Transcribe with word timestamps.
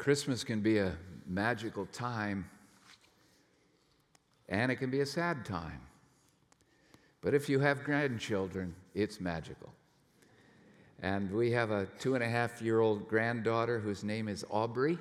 Christmas 0.00 0.44
can 0.44 0.62
be 0.62 0.78
a 0.78 0.96
magical 1.26 1.84
time, 1.84 2.48
and 4.48 4.72
it 4.72 4.76
can 4.76 4.88
be 4.88 5.00
a 5.00 5.06
sad 5.06 5.44
time. 5.44 5.82
But 7.20 7.34
if 7.34 7.50
you 7.50 7.60
have 7.60 7.84
grandchildren, 7.84 8.74
it's 8.94 9.20
magical. 9.20 9.70
And 11.02 11.30
we 11.30 11.50
have 11.50 11.70
a 11.70 11.84
two 11.98 12.14
and 12.14 12.24
a 12.24 12.26
half 12.26 12.62
year 12.62 12.80
old 12.80 13.08
granddaughter 13.08 13.78
whose 13.78 14.02
name 14.02 14.26
is 14.26 14.42
Aubrey, 14.48 14.96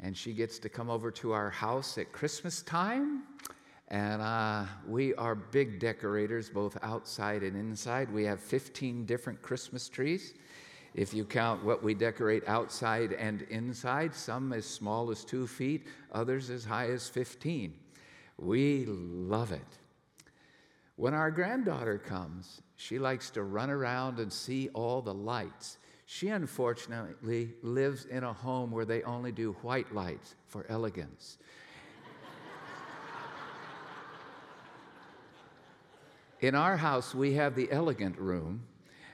and 0.00 0.16
she 0.16 0.32
gets 0.32 0.58
to 0.60 0.70
come 0.70 0.88
over 0.88 1.10
to 1.10 1.32
our 1.32 1.50
house 1.50 1.98
at 1.98 2.10
Christmas 2.10 2.62
time. 2.62 3.24
And 3.88 4.22
uh, 4.22 4.64
we 4.86 5.14
are 5.16 5.34
big 5.34 5.80
decorators, 5.80 6.48
both 6.48 6.78
outside 6.80 7.42
and 7.42 7.54
inside. 7.54 8.10
We 8.10 8.24
have 8.24 8.40
15 8.40 9.04
different 9.04 9.42
Christmas 9.42 9.86
trees. 9.86 10.32
If 10.98 11.14
you 11.14 11.24
count 11.24 11.62
what 11.62 11.80
we 11.80 11.94
decorate 11.94 12.42
outside 12.48 13.12
and 13.12 13.42
inside, 13.42 14.16
some 14.16 14.52
as 14.52 14.66
small 14.66 15.12
as 15.12 15.24
two 15.24 15.46
feet, 15.46 15.86
others 16.10 16.50
as 16.50 16.64
high 16.64 16.90
as 16.90 17.08
15. 17.08 17.72
We 18.36 18.84
love 18.84 19.52
it. 19.52 19.78
When 20.96 21.14
our 21.14 21.30
granddaughter 21.30 21.98
comes, 21.98 22.62
she 22.74 22.98
likes 22.98 23.30
to 23.30 23.44
run 23.44 23.70
around 23.70 24.18
and 24.18 24.32
see 24.32 24.70
all 24.70 25.00
the 25.00 25.14
lights. 25.14 25.78
She 26.06 26.30
unfortunately 26.30 27.52
lives 27.62 28.06
in 28.06 28.24
a 28.24 28.32
home 28.32 28.72
where 28.72 28.84
they 28.84 29.04
only 29.04 29.30
do 29.30 29.52
white 29.62 29.94
lights 29.94 30.34
for 30.48 30.66
elegance. 30.68 31.38
in 36.40 36.56
our 36.56 36.76
house, 36.76 37.14
we 37.14 37.34
have 37.34 37.54
the 37.54 37.70
elegant 37.70 38.18
room, 38.18 38.64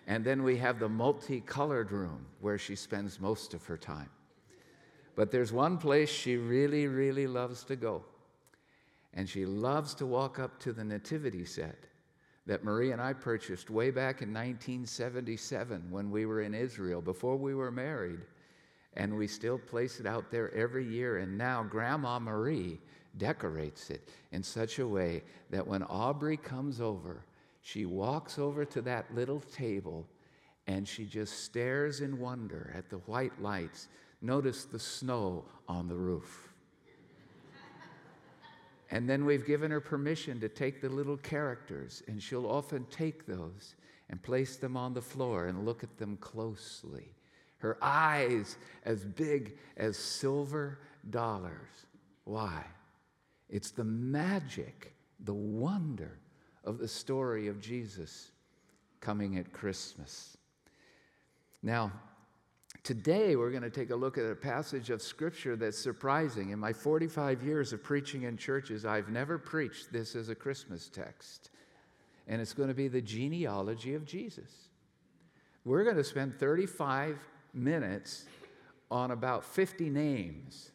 and 0.06 0.24
then 0.24 0.42
we 0.42 0.56
have 0.58 0.78
the 0.78 0.88
multicolored 0.88 1.90
room 1.90 2.26
where 2.40 2.58
she 2.58 2.76
spends 2.76 3.20
most 3.20 3.54
of 3.54 3.64
her 3.66 3.78
time. 3.78 4.10
But 5.16 5.30
there's 5.30 5.52
one 5.52 5.78
place 5.78 6.10
she 6.10 6.36
really, 6.36 6.86
really 6.88 7.27
loves 7.27 7.64
to 7.64 7.77
go. 7.77 8.05
And 9.14 9.28
she 9.28 9.47
loves 9.47 9.94
to 9.94 10.06
walk 10.06 10.38
up 10.38 10.58
to 10.60 10.72
the 10.72 10.84
nativity 10.84 11.44
set 11.44 11.86
that 12.47 12.64
Marie 12.64 12.92
and 12.92 13.00
I 13.00 13.12
purchased 13.12 13.70
way 13.70 13.91
back 13.91 14.20
in 14.20 14.28
1977 14.28 15.84
when 15.88 16.10
we 16.10 16.27
were 16.27 16.42
in 16.42 16.52
Israel, 16.52 17.00
before 17.00 17.36
we 17.36 17.55
were 17.55 17.70
married. 17.70 18.20
And 18.97 19.16
we 19.16 19.27
still 19.27 19.58
place 19.58 19.98
it 19.98 20.06
out 20.06 20.30
there 20.30 20.52
every 20.55 20.86
year. 20.86 21.19
And 21.19 21.38
now 21.38 21.62
Grandma 21.62 22.19
Marie 22.19 22.80
decorates 23.16 23.91
it 23.91 24.08
in 24.32 24.42
such 24.42 24.78
a 24.78 24.86
way 24.86 25.22
that 25.50 25.66
when 25.66 25.82
Aubrey 25.84 26.36
comes 26.36 26.80
over, 26.80 27.25
she 27.64 27.86
walks 27.86 28.38
over 28.38 28.66
to 28.66 28.82
that 28.82 29.14
little 29.14 29.40
table 29.40 30.06
and 30.66 30.86
she 30.86 31.06
just 31.06 31.44
stares 31.44 32.02
in 32.02 32.18
wonder 32.18 32.70
at 32.76 32.90
the 32.90 32.98
white 32.98 33.40
lights. 33.40 33.88
Notice 34.20 34.66
the 34.66 34.78
snow 34.78 35.46
on 35.66 35.88
the 35.88 35.96
roof. 35.96 36.52
and 38.90 39.08
then 39.08 39.24
we've 39.24 39.46
given 39.46 39.70
her 39.70 39.80
permission 39.80 40.38
to 40.40 40.48
take 40.48 40.82
the 40.82 40.90
little 40.90 41.16
characters, 41.16 42.02
and 42.06 42.22
she'll 42.22 42.46
often 42.46 42.84
take 42.90 43.26
those 43.26 43.76
and 44.10 44.22
place 44.22 44.56
them 44.56 44.76
on 44.76 44.92
the 44.92 45.02
floor 45.02 45.46
and 45.46 45.64
look 45.64 45.82
at 45.82 45.96
them 45.96 46.18
closely. 46.18 47.14
Her 47.56 47.78
eyes 47.80 48.58
as 48.84 49.06
big 49.06 49.56
as 49.78 49.96
silver 49.96 50.80
dollars. 51.08 51.86
Why? 52.24 52.62
It's 53.48 53.70
the 53.70 53.84
magic, 53.84 54.92
the 55.20 55.32
wonder 55.32 56.18
of 56.64 56.78
the 56.78 56.88
story 56.88 57.48
of 57.48 57.60
Jesus 57.60 58.30
coming 59.00 59.38
at 59.38 59.52
Christmas. 59.52 60.36
Now, 61.62 61.92
today 62.82 63.36
we're 63.36 63.50
going 63.50 63.62
to 63.62 63.70
take 63.70 63.90
a 63.90 63.96
look 63.96 64.18
at 64.18 64.24
a 64.24 64.34
passage 64.34 64.90
of 64.90 65.02
scripture 65.02 65.56
that's 65.56 65.78
surprising. 65.78 66.50
In 66.50 66.58
my 66.58 66.72
45 66.72 67.42
years 67.42 67.72
of 67.72 67.82
preaching 67.82 68.22
in 68.22 68.36
churches, 68.36 68.84
I've 68.84 69.08
never 69.08 69.38
preached 69.38 69.92
this 69.92 70.16
as 70.16 70.28
a 70.28 70.34
Christmas 70.34 70.88
text. 70.88 71.50
And 72.26 72.41
it's 72.41 72.54
going 72.54 72.69
to 72.69 72.74
be 72.74 72.88
the 72.88 73.03
genealogy 73.03 73.94
of 73.94 74.06
Jesus. 74.06 74.69
We're 75.64 75.84
going 75.84 75.97
to 75.97 76.04
spend 76.04 76.38
35 76.38 77.19
minutes 77.53 78.24
on 78.91 79.10
about 79.10 79.44
50 79.44 79.91
names, 79.91 80.70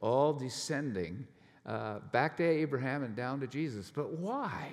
all 0.00 0.32
descending 0.32 1.26
uh, 1.64 2.00
back 2.10 2.36
to 2.38 2.44
Abraham 2.44 3.02
and 3.02 3.14
down 3.14 3.40
to 3.40 3.46
Jesus. 3.46 3.90
But 3.94 4.12
why? 4.14 4.72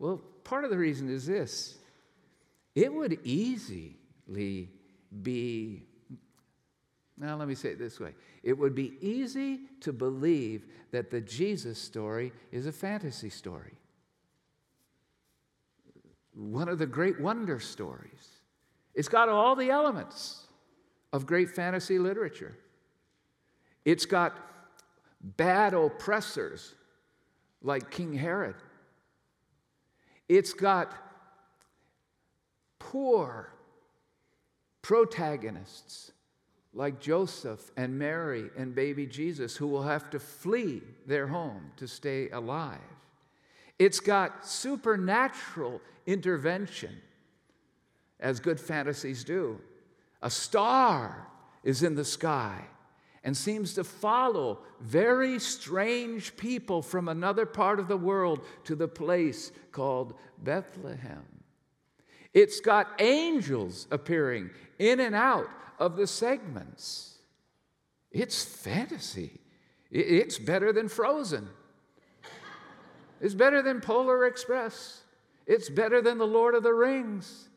Well, 0.00 0.22
part 0.44 0.64
of 0.64 0.70
the 0.70 0.78
reason 0.78 1.08
is 1.08 1.26
this 1.26 1.78
it 2.74 2.92
would 2.92 3.18
easily 3.22 3.98
be, 5.22 5.82
now 7.18 7.36
let 7.36 7.46
me 7.46 7.54
say 7.54 7.70
it 7.70 7.78
this 7.78 8.00
way 8.00 8.14
it 8.42 8.56
would 8.58 8.74
be 8.74 8.94
easy 9.00 9.60
to 9.82 9.92
believe 9.92 10.64
that 10.90 11.10
the 11.10 11.20
Jesus 11.20 11.78
story 11.78 12.32
is 12.50 12.66
a 12.66 12.72
fantasy 12.72 13.28
story, 13.28 13.74
one 16.34 16.68
of 16.68 16.78
the 16.78 16.86
great 16.86 17.20
wonder 17.20 17.60
stories. 17.60 18.40
It's 18.94 19.08
got 19.08 19.28
all 19.28 19.54
the 19.54 19.70
elements 19.70 20.46
of 21.12 21.26
great 21.26 21.50
fantasy 21.50 21.98
literature. 21.98 22.56
It's 23.84 24.06
got 24.06 24.36
bad 25.20 25.74
oppressors 25.74 26.74
like 27.62 27.90
King 27.90 28.14
Herod. 28.14 28.56
It's 30.30 30.52
got 30.52 30.94
poor 32.78 33.52
protagonists 34.80 36.12
like 36.72 37.00
Joseph 37.00 37.72
and 37.76 37.98
Mary 37.98 38.48
and 38.56 38.72
baby 38.72 39.06
Jesus 39.06 39.56
who 39.56 39.66
will 39.66 39.82
have 39.82 40.08
to 40.10 40.20
flee 40.20 40.82
their 41.04 41.26
home 41.26 41.72
to 41.78 41.88
stay 41.88 42.30
alive. 42.30 42.78
It's 43.80 43.98
got 43.98 44.46
supernatural 44.46 45.80
intervention, 46.06 46.96
as 48.20 48.38
good 48.38 48.60
fantasies 48.60 49.24
do. 49.24 49.58
A 50.22 50.30
star 50.30 51.26
is 51.64 51.82
in 51.82 51.96
the 51.96 52.04
sky 52.04 52.66
and 53.22 53.36
seems 53.36 53.74
to 53.74 53.84
follow 53.84 54.60
very 54.80 55.38
strange 55.38 56.36
people 56.36 56.82
from 56.82 57.08
another 57.08 57.44
part 57.44 57.78
of 57.78 57.88
the 57.88 57.96
world 57.96 58.40
to 58.64 58.74
the 58.74 58.88
place 58.88 59.52
called 59.72 60.14
Bethlehem. 60.38 61.24
It's 62.32 62.60
got 62.60 63.00
angels 63.00 63.86
appearing 63.90 64.50
in 64.78 65.00
and 65.00 65.14
out 65.14 65.48
of 65.78 65.96
the 65.96 66.06
segments. 66.06 67.18
It's 68.10 68.42
fantasy. 68.42 69.40
It's 69.90 70.38
better 70.38 70.72
than 70.72 70.88
Frozen. 70.88 71.48
It's 73.20 73.34
better 73.34 73.60
than 73.60 73.80
Polar 73.80 74.26
Express. 74.26 75.02
It's 75.46 75.68
better 75.68 76.00
than 76.00 76.18
The 76.18 76.26
Lord 76.26 76.54
of 76.54 76.62
the 76.62 76.72
Rings. 76.72 77.48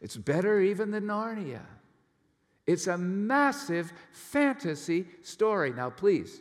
It's 0.00 0.16
better 0.16 0.60
even 0.60 0.90
than 0.90 1.04
Narnia. 1.04 1.62
It's 2.66 2.86
a 2.86 2.96
massive 2.96 3.92
fantasy 4.12 5.06
story. 5.22 5.72
Now, 5.72 5.90
please, 5.90 6.40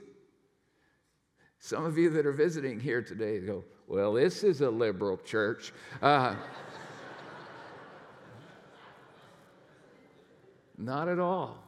some 1.60 1.86
of 1.86 1.98
you 1.98 2.10
that 2.12 2.26
are 2.26 2.32
visiting 2.32 2.80
here 2.80 3.02
today 3.02 3.40
go, 3.40 3.66
Well, 3.88 4.14
this 4.14 4.44
is 4.44 4.62
a 4.62 4.70
liberal 4.70 5.18
church. 5.18 5.74
Uh, 6.02 6.36
not 10.78 11.10
at 11.10 11.20
all. 11.20 11.64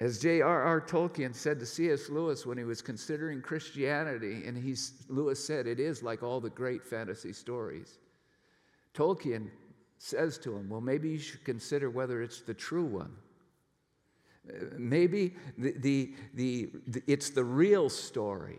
As 0.00 0.18
J.R.R. 0.18 0.80
Tolkien 0.80 1.34
said 1.34 1.60
to 1.60 1.66
C.S. 1.66 2.08
Lewis 2.08 2.46
when 2.46 2.56
he 2.56 2.64
was 2.64 2.80
considering 2.80 3.42
Christianity, 3.42 4.44
and 4.46 4.56
he's, 4.56 4.94
Lewis 5.08 5.44
said, 5.44 5.66
It 5.66 5.78
is 5.78 6.02
like 6.02 6.22
all 6.22 6.40
the 6.40 6.48
great 6.48 6.82
fantasy 6.82 7.34
stories. 7.34 7.98
Tolkien 8.94 9.50
says 10.02 10.38
to 10.38 10.56
him, 10.56 10.70
Well, 10.70 10.80
maybe 10.80 11.10
you 11.10 11.18
should 11.18 11.44
consider 11.44 11.90
whether 11.90 12.22
it's 12.22 12.40
the 12.40 12.54
true 12.54 12.84
one. 12.84 13.12
Maybe 14.76 15.34
the, 15.58 15.74
the, 15.76 16.14
the, 16.34 16.70
the, 16.88 17.02
it's 17.06 17.28
the 17.30 17.44
real 17.44 17.90
story 17.90 18.58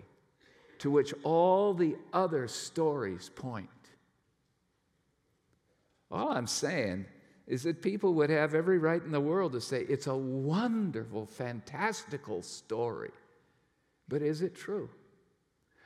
to 0.77 0.91
which 0.91 1.13
all 1.23 1.73
the 1.73 1.95
other 2.13 2.47
stories 2.47 3.31
point. 3.35 3.67
All 6.11 6.31
I'm 6.31 6.45
saying 6.45 7.05
is 7.47 7.63
that 7.63 7.81
people 7.81 8.13
would 8.13 8.29
have 8.29 8.53
every 8.53 8.77
right 8.77 9.03
in 9.03 9.11
the 9.11 9.19
world 9.19 9.53
to 9.53 9.61
say 9.61 9.81
it's 9.81 10.07
a 10.07 10.15
wonderful, 10.15 11.25
fantastical 11.25 12.43
story. 12.43 13.11
But 14.07 14.21
is 14.21 14.43
it 14.43 14.53
true? 14.53 14.89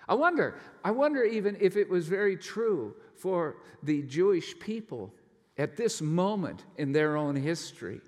I 0.08 0.16
wonder, 0.16 0.60
I 0.84 0.92
wonder 0.92 1.24
even 1.24 1.58
if 1.62 1.78
it 1.78 1.90
was 1.90 2.08
very 2.08 2.36
true 2.36 2.94
for 3.16 3.56
the 3.82 4.02
Jewish 4.04 4.60
people 4.60 5.14
at 5.58 5.78
this 5.78 6.02
moment 6.02 6.64
in 6.78 6.92
their 6.92 7.16
own 7.16 7.36
history. 7.36 8.02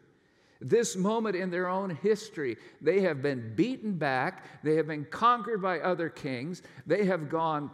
This 0.60 0.96
moment 0.96 1.36
in 1.36 1.52
their 1.52 1.70
own 1.70 1.92
history, 1.92 2.58
they 2.82 3.02
have 3.02 3.22
been 3.22 3.54
beaten 3.56 3.98
back, 3.98 4.64
they 4.64 4.76
have 4.76 4.88
been 4.88 5.06
conquered 5.06 5.62
by 5.62 5.80
other 5.80 6.10
kings, 6.10 6.64
they 6.88 7.06
have 7.06 7.30
gone 7.30 7.70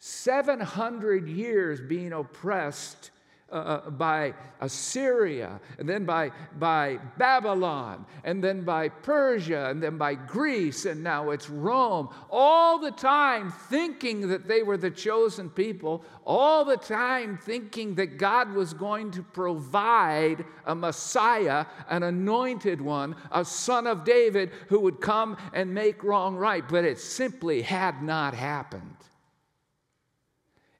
700 0.00 1.28
years 1.28 1.80
being 1.80 2.12
oppressed 2.12 3.10
uh, 3.50 3.54
uh, 3.54 3.90
by 3.90 4.34
Assyria, 4.60 5.58
and 5.78 5.88
then 5.88 6.04
by, 6.04 6.30
by 6.58 6.98
Babylon, 7.16 8.04
and 8.24 8.44
then 8.44 8.62
by 8.62 8.90
Persia, 8.90 9.70
and 9.70 9.82
then 9.82 9.96
by 9.96 10.14
Greece, 10.14 10.84
and 10.84 11.02
now 11.02 11.30
it's 11.30 11.48
Rome. 11.48 12.10
All 12.28 12.78
the 12.78 12.90
time 12.90 13.50
thinking 13.70 14.28
that 14.28 14.48
they 14.48 14.62
were 14.62 14.76
the 14.76 14.90
chosen 14.90 15.48
people, 15.48 16.04
all 16.26 16.62
the 16.66 16.76
time 16.76 17.38
thinking 17.38 17.94
that 17.94 18.18
God 18.18 18.52
was 18.52 18.74
going 18.74 19.12
to 19.12 19.22
provide 19.22 20.44
a 20.66 20.74
Messiah, 20.74 21.64
an 21.88 22.02
anointed 22.02 22.82
one, 22.82 23.16
a 23.32 23.46
son 23.46 23.86
of 23.86 24.04
David 24.04 24.50
who 24.68 24.80
would 24.80 25.00
come 25.00 25.38
and 25.54 25.72
make 25.72 26.04
wrong 26.04 26.36
right. 26.36 26.68
But 26.68 26.84
it 26.84 26.98
simply 26.98 27.62
had 27.62 28.02
not 28.02 28.34
happened. 28.34 28.96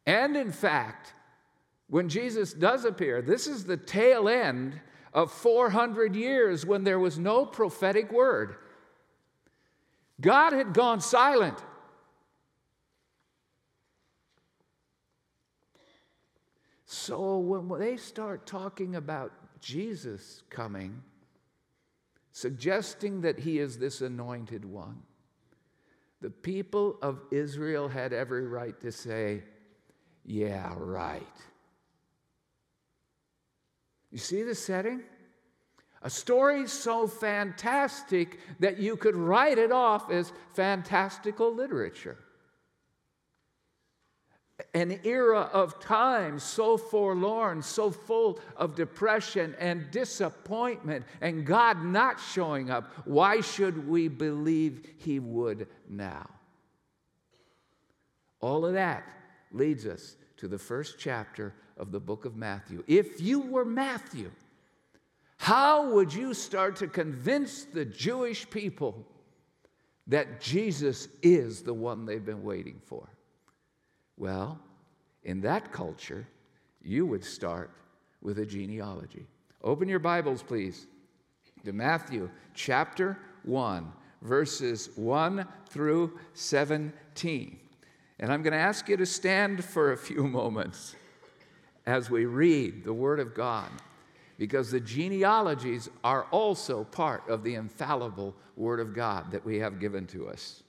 And 0.04 0.36
in 0.36 0.52
fact, 0.52 1.14
when 1.88 2.08
Jesus 2.08 2.52
does 2.52 2.84
appear, 2.84 3.22
this 3.22 3.46
is 3.46 3.64
the 3.64 3.76
tail 3.76 4.28
end 4.28 4.80
of 5.14 5.32
400 5.32 6.14
years 6.14 6.66
when 6.66 6.84
there 6.84 6.98
was 6.98 7.18
no 7.18 7.46
prophetic 7.46 8.12
word. 8.12 8.56
God 10.20 10.52
had 10.52 10.74
gone 10.74 11.00
silent. 11.00 11.58
So 16.84 17.38
when 17.38 17.78
they 17.78 17.96
start 17.96 18.46
talking 18.46 18.96
about 18.96 19.32
Jesus 19.60 20.42
coming, 20.50 21.02
suggesting 22.32 23.22
that 23.22 23.38
he 23.38 23.58
is 23.58 23.78
this 23.78 24.00
anointed 24.00 24.64
one, 24.64 25.02
the 26.20 26.30
people 26.30 26.98
of 27.00 27.20
Israel 27.30 27.88
had 27.88 28.12
every 28.12 28.46
right 28.46 28.78
to 28.80 28.90
say, 28.90 29.44
Yeah, 30.24 30.74
right. 30.76 31.22
You 34.10 34.18
see 34.18 34.42
the 34.42 34.54
setting? 34.54 35.02
A 36.02 36.10
story 36.10 36.66
so 36.68 37.06
fantastic 37.06 38.38
that 38.60 38.78
you 38.78 38.96
could 38.96 39.16
write 39.16 39.58
it 39.58 39.72
off 39.72 40.10
as 40.10 40.32
fantastical 40.54 41.52
literature. 41.52 42.18
An 44.74 45.00
era 45.04 45.50
of 45.52 45.80
time 45.80 46.38
so 46.38 46.76
forlorn, 46.76 47.62
so 47.62 47.90
full 47.90 48.40
of 48.56 48.74
depression 48.74 49.54
and 49.58 49.90
disappointment, 49.90 51.04
and 51.20 51.46
God 51.46 51.84
not 51.84 52.20
showing 52.20 52.70
up. 52.70 52.92
Why 53.04 53.40
should 53.40 53.88
we 53.88 54.08
believe 54.08 54.88
He 54.98 55.20
would 55.20 55.68
now? 55.88 56.28
All 58.40 58.64
of 58.64 58.72
that 58.74 59.04
leads 59.52 59.86
us 59.86 60.16
to 60.38 60.48
the 60.48 60.58
first 60.58 60.96
chapter 60.98 61.54
of 61.78 61.92
the 61.92 62.00
book 62.00 62.24
of 62.24 62.36
Matthew. 62.36 62.82
If 62.86 63.20
you 63.20 63.40
were 63.40 63.64
Matthew, 63.64 64.30
how 65.38 65.92
would 65.92 66.12
you 66.12 66.34
start 66.34 66.76
to 66.76 66.88
convince 66.88 67.64
the 67.64 67.84
Jewish 67.84 68.48
people 68.50 69.06
that 70.08 70.40
Jesus 70.40 71.08
is 71.22 71.62
the 71.62 71.74
one 71.74 72.04
they've 72.04 72.24
been 72.24 72.42
waiting 72.42 72.80
for? 72.84 73.08
Well, 74.16 74.58
in 75.22 75.40
that 75.42 75.72
culture, 75.72 76.26
you 76.82 77.06
would 77.06 77.24
start 77.24 77.70
with 78.20 78.38
a 78.40 78.46
genealogy. 78.46 79.26
Open 79.62 79.88
your 79.88 79.98
Bibles, 80.00 80.42
please, 80.42 80.86
to 81.64 81.72
Matthew 81.72 82.30
chapter 82.54 83.18
1, 83.44 83.92
verses 84.22 84.90
1 84.96 85.46
through 85.68 86.18
17. 86.34 87.58
And 88.20 88.32
I'm 88.32 88.42
going 88.42 88.52
to 88.52 88.58
ask 88.58 88.88
you 88.88 88.96
to 88.96 89.06
stand 89.06 89.64
for 89.64 89.92
a 89.92 89.96
few 89.96 90.22
moments 90.26 90.96
as 91.88 92.10
we 92.10 92.26
read 92.26 92.84
the 92.84 92.92
Word 92.92 93.18
of 93.18 93.34
God, 93.34 93.70
because 94.36 94.70
the 94.70 94.78
genealogies 94.78 95.88
are 96.04 96.24
also 96.24 96.84
part 96.84 97.26
of 97.30 97.42
the 97.42 97.54
infallible 97.54 98.36
Word 98.56 98.78
of 98.78 98.94
God 98.94 99.30
that 99.30 99.44
we 99.44 99.58
have 99.60 99.80
given 99.80 100.06
to 100.08 100.28
us. 100.28 100.62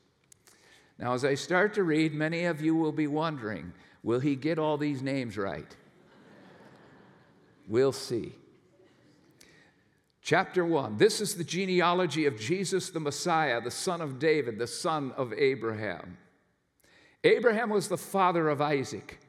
Now, 0.97 1.13
as 1.13 1.25
I 1.25 1.35
start 1.35 1.73
to 1.73 1.83
read, 1.83 2.13
many 2.13 2.45
of 2.45 2.61
you 2.61 2.73
will 2.73 2.93
be 2.93 3.07
wondering 3.07 3.73
will 4.01 4.21
he 4.21 4.37
get 4.37 4.57
all 4.57 4.77
these 4.77 5.01
names 5.01 5.37
right? 5.37 5.75
We'll 7.67 7.91
see. 7.91 8.33
Chapter 10.21 10.63
1 10.63 10.97
This 10.97 11.19
is 11.19 11.35
the 11.35 11.43
genealogy 11.43 12.27
of 12.27 12.39
Jesus 12.39 12.91
the 12.91 13.01
Messiah, 13.01 13.59
the 13.59 13.71
son 13.71 13.99
of 13.99 14.19
David, 14.19 14.57
the 14.57 14.67
son 14.67 15.11
of 15.17 15.33
Abraham. 15.33 16.17
Abraham 17.25 17.69
was 17.69 17.89
the 17.89 17.97
father 17.97 18.47
of 18.47 18.61
Isaac. 18.61 19.19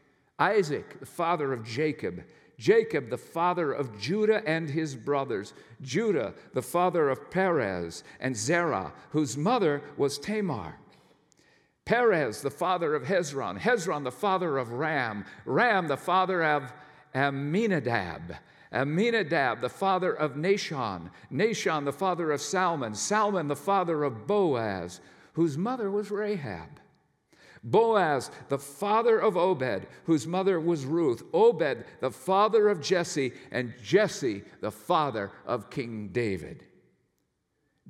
Isaac, 0.40 0.98
the 0.98 1.06
father 1.06 1.52
of 1.52 1.64
Jacob. 1.64 2.24
Jacob, 2.58 3.08
the 3.08 3.16
father 3.16 3.72
of 3.72 3.98
Judah 3.98 4.42
and 4.46 4.68
his 4.68 4.96
brothers. 4.96 5.52
Judah, 5.82 6.34
the 6.52 6.62
father 6.62 7.08
of 7.08 7.30
Perez 7.30 8.02
and 8.20 8.36
Zerah, 8.36 8.92
whose 9.10 9.36
mother 9.36 9.82
was 9.96 10.18
Tamar. 10.18 10.76
Perez, 11.84 12.42
the 12.42 12.50
father 12.50 12.94
of 12.94 13.04
Hezron. 13.04 13.58
Hezron, 13.58 14.04
the 14.04 14.10
father 14.10 14.58
of 14.58 14.72
Ram. 14.72 15.24
Ram, 15.44 15.88
the 15.88 15.96
father 15.96 16.42
of 16.42 16.72
Amminadab. 17.14 18.36
Amminadab, 18.72 19.60
the 19.60 19.68
father 19.68 20.12
of 20.12 20.34
Nahshon. 20.34 21.10
Nahshon, 21.32 21.84
the 21.84 21.92
father 21.92 22.30
of 22.30 22.40
Salmon. 22.40 22.94
Salmon, 22.94 23.48
the 23.48 23.56
father 23.56 24.04
of 24.04 24.26
Boaz, 24.26 25.00
whose 25.32 25.58
mother 25.58 25.90
was 25.90 26.10
Rahab. 26.10 26.79
Boaz, 27.62 28.30
the 28.48 28.58
father 28.58 29.18
of 29.18 29.36
Obed, 29.36 29.86
whose 30.04 30.26
mother 30.26 30.58
was 30.58 30.86
Ruth, 30.86 31.22
Obed, 31.34 31.84
the 32.00 32.10
father 32.10 32.68
of 32.68 32.80
Jesse, 32.80 33.32
and 33.50 33.74
Jesse, 33.82 34.42
the 34.60 34.70
father 34.70 35.30
of 35.46 35.70
King 35.70 36.08
David. 36.08 36.64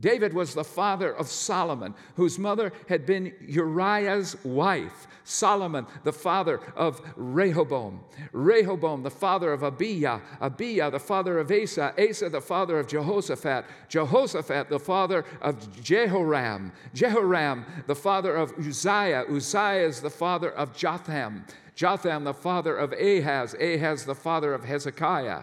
David 0.01 0.33
was 0.33 0.55
the 0.55 0.65
father 0.65 1.13
of 1.13 1.29
Solomon, 1.29 1.95
whose 2.17 2.39
mother 2.39 2.73
had 2.89 3.05
been 3.05 3.35
Uriah's 3.41 4.43
wife. 4.45 5.07
Solomon, 5.25 5.87
the 6.05 6.13
father 6.13 6.61
of 6.75 7.01
Rehoboam. 7.17 8.01
Rehoboam, 8.33 9.03
the 9.03 9.11
father 9.11 9.53
of 9.53 9.63
Abijah. 9.63 10.23
Abijah, 10.41 10.91
the 10.91 10.99
father 10.99 11.39
of 11.39 11.53
Asa. 11.53 11.93
Asa, 11.99 12.31
the 12.31 12.41
father 12.41 12.79
of 12.79 12.89
Jehoshaphat. 12.89 13.67
Jehoshaphat, 13.89 14.71
the 14.71 14.79
father 14.79 15.25
of 15.43 15.83
Jehoram. 15.83 16.73
Jehoram, 16.95 17.67
the 17.87 17.95
father 17.95 18.35
of 18.35 18.53
Uzziah. 18.59 19.25
Uzziah 19.31 19.87
is 19.87 20.01
the 20.01 20.11
father 20.11 20.51
of 20.51 20.75
Jotham. 20.75 21.45
Jotham, 21.75 22.25
the 22.25 22.35
father 22.35 22.77
of 22.77 22.93
Ahaz. 22.93 23.55
Ahaz, 23.61 24.07
the 24.07 24.15
father 24.15 24.55
of 24.55 24.65
Hezekiah. 24.65 25.43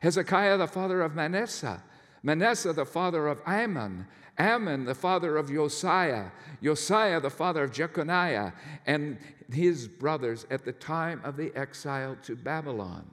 Hezekiah, 0.00 0.56
the 0.56 0.68
father 0.68 1.02
of 1.02 1.14
Manasseh. 1.14 1.82
Manasseh, 2.26 2.72
the 2.72 2.84
father 2.84 3.28
of 3.28 3.40
Amon, 3.46 4.04
Amon, 4.36 4.84
the 4.84 4.96
father 4.96 5.36
of 5.36 5.48
Josiah, 5.48 6.32
Josiah, 6.60 7.20
the 7.20 7.30
father 7.30 7.62
of 7.62 7.70
Jeconiah, 7.70 8.52
and 8.84 9.18
his 9.48 9.86
brothers 9.86 10.44
at 10.50 10.64
the 10.64 10.72
time 10.72 11.20
of 11.22 11.36
the 11.36 11.54
exile 11.54 12.16
to 12.24 12.34
Babylon. 12.34 13.08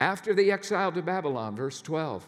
After 0.00 0.32
the 0.32 0.50
exile 0.50 0.90
to 0.92 1.02
Babylon, 1.02 1.54
verse 1.54 1.82
12, 1.82 2.26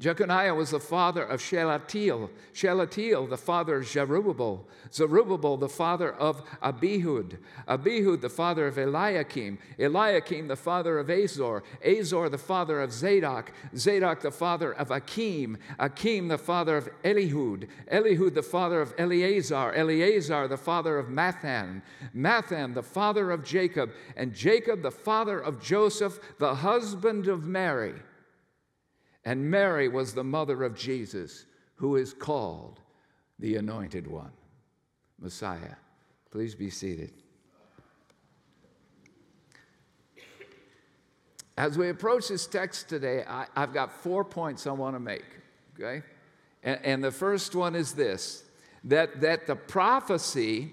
Jeconiah 0.00 0.54
was 0.54 0.70
the 0.70 0.80
father 0.80 1.22
of 1.22 1.42
Shealtiel, 1.42 2.30
Shealtiel 2.54 3.26
the 3.26 3.36
father 3.36 3.76
of 3.76 3.86
Zerubbabel, 3.86 4.66
Zerubbabel 4.90 5.58
the 5.58 5.68
father 5.68 6.10
of 6.14 6.42
Abihud, 6.62 7.36
Abihud 7.68 8.22
the 8.22 8.30
father 8.30 8.66
of 8.66 8.78
Eliakim, 8.78 9.58
Eliakim 9.78 10.48
the 10.48 10.56
father 10.56 10.98
of 10.98 11.10
Azor, 11.10 11.62
Azor 11.84 12.30
the 12.30 12.38
father 12.38 12.80
of 12.80 12.94
Zadok, 12.94 13.52
Zadok 13.76 14.22
the 14.22 14.30
father 14.30 14.72
of 14.72 14.90
Akim, 14.90 15.58
Akim 15.78 16.28
the 16.28 16.38
father 16.38 16.78
of 16.78 16.88
Elihud, 17.02 17.68
Elihud 17.92 18.32
the 18.32 18.42
father 18.42 18.80
of 18.80 18.94
Eleazar, 18.96 19.74
Eleazar 19.74 20.48
the 20.48 20.56
father 20.56 20.98
of 20.98 21.08
Matthan, 21.08 21.82
Matthan 22.16 22.72
the 22.72 22.82
father 22.82 23.30
of 23.30 23.44
Jacob, 23.44 23.90
and 24.16 24.32
Jacob 24.32 24.80
the 24.80 24.90
father 24.90 25.38
of 25.38 25.62
Joseph, 25.62 26.18
the 26.38 26.54
husband 26.54 27.28
of 27.28 27.44
Mary. 27.44 27.92
And 29.24 29.50
Mary 29.50 29.88
was 29.88 30.14
the 30.14 30.24
mother 30.24 30.64
of 30.64 30.74
Jesus, 30.74 31.44
who 31.76 31.96
is 31.96 32.14
called 32.14 32.80
the 33.38 33.56
Anointed 33.56 34.06
One, 34.06 34.32
Messiah. 35.18 35.76
Please 36.30 36.54
be 36.54 36.70
seated. 36.70 37.12
As 41.56 41.76
we 41.76 41.90
approach 41.90 42.28
this 42.28 42.46
text 42.46 42.88
today, 42.88 43.24
I, 43.28 43.46
have 43.54 43.74
got 43.74 43.92
four 43.92 44.24
points 44.24 44.66
I 44.66 44.72
want 44.72 44.96
to 44.96 45.00
make, 45.00 45.26
okay? 45.78 46.02
And, 46.62 46.80
and 46.82 47.04
the 47.04 47.10
first 47.10 47.54
one 47.54 47.74
is 47.74 47.92
this 47.92 48.44
that, 48.84 49.20
that 49.20 49.46
the 49.46 49.56
prophecy 49.56 50.72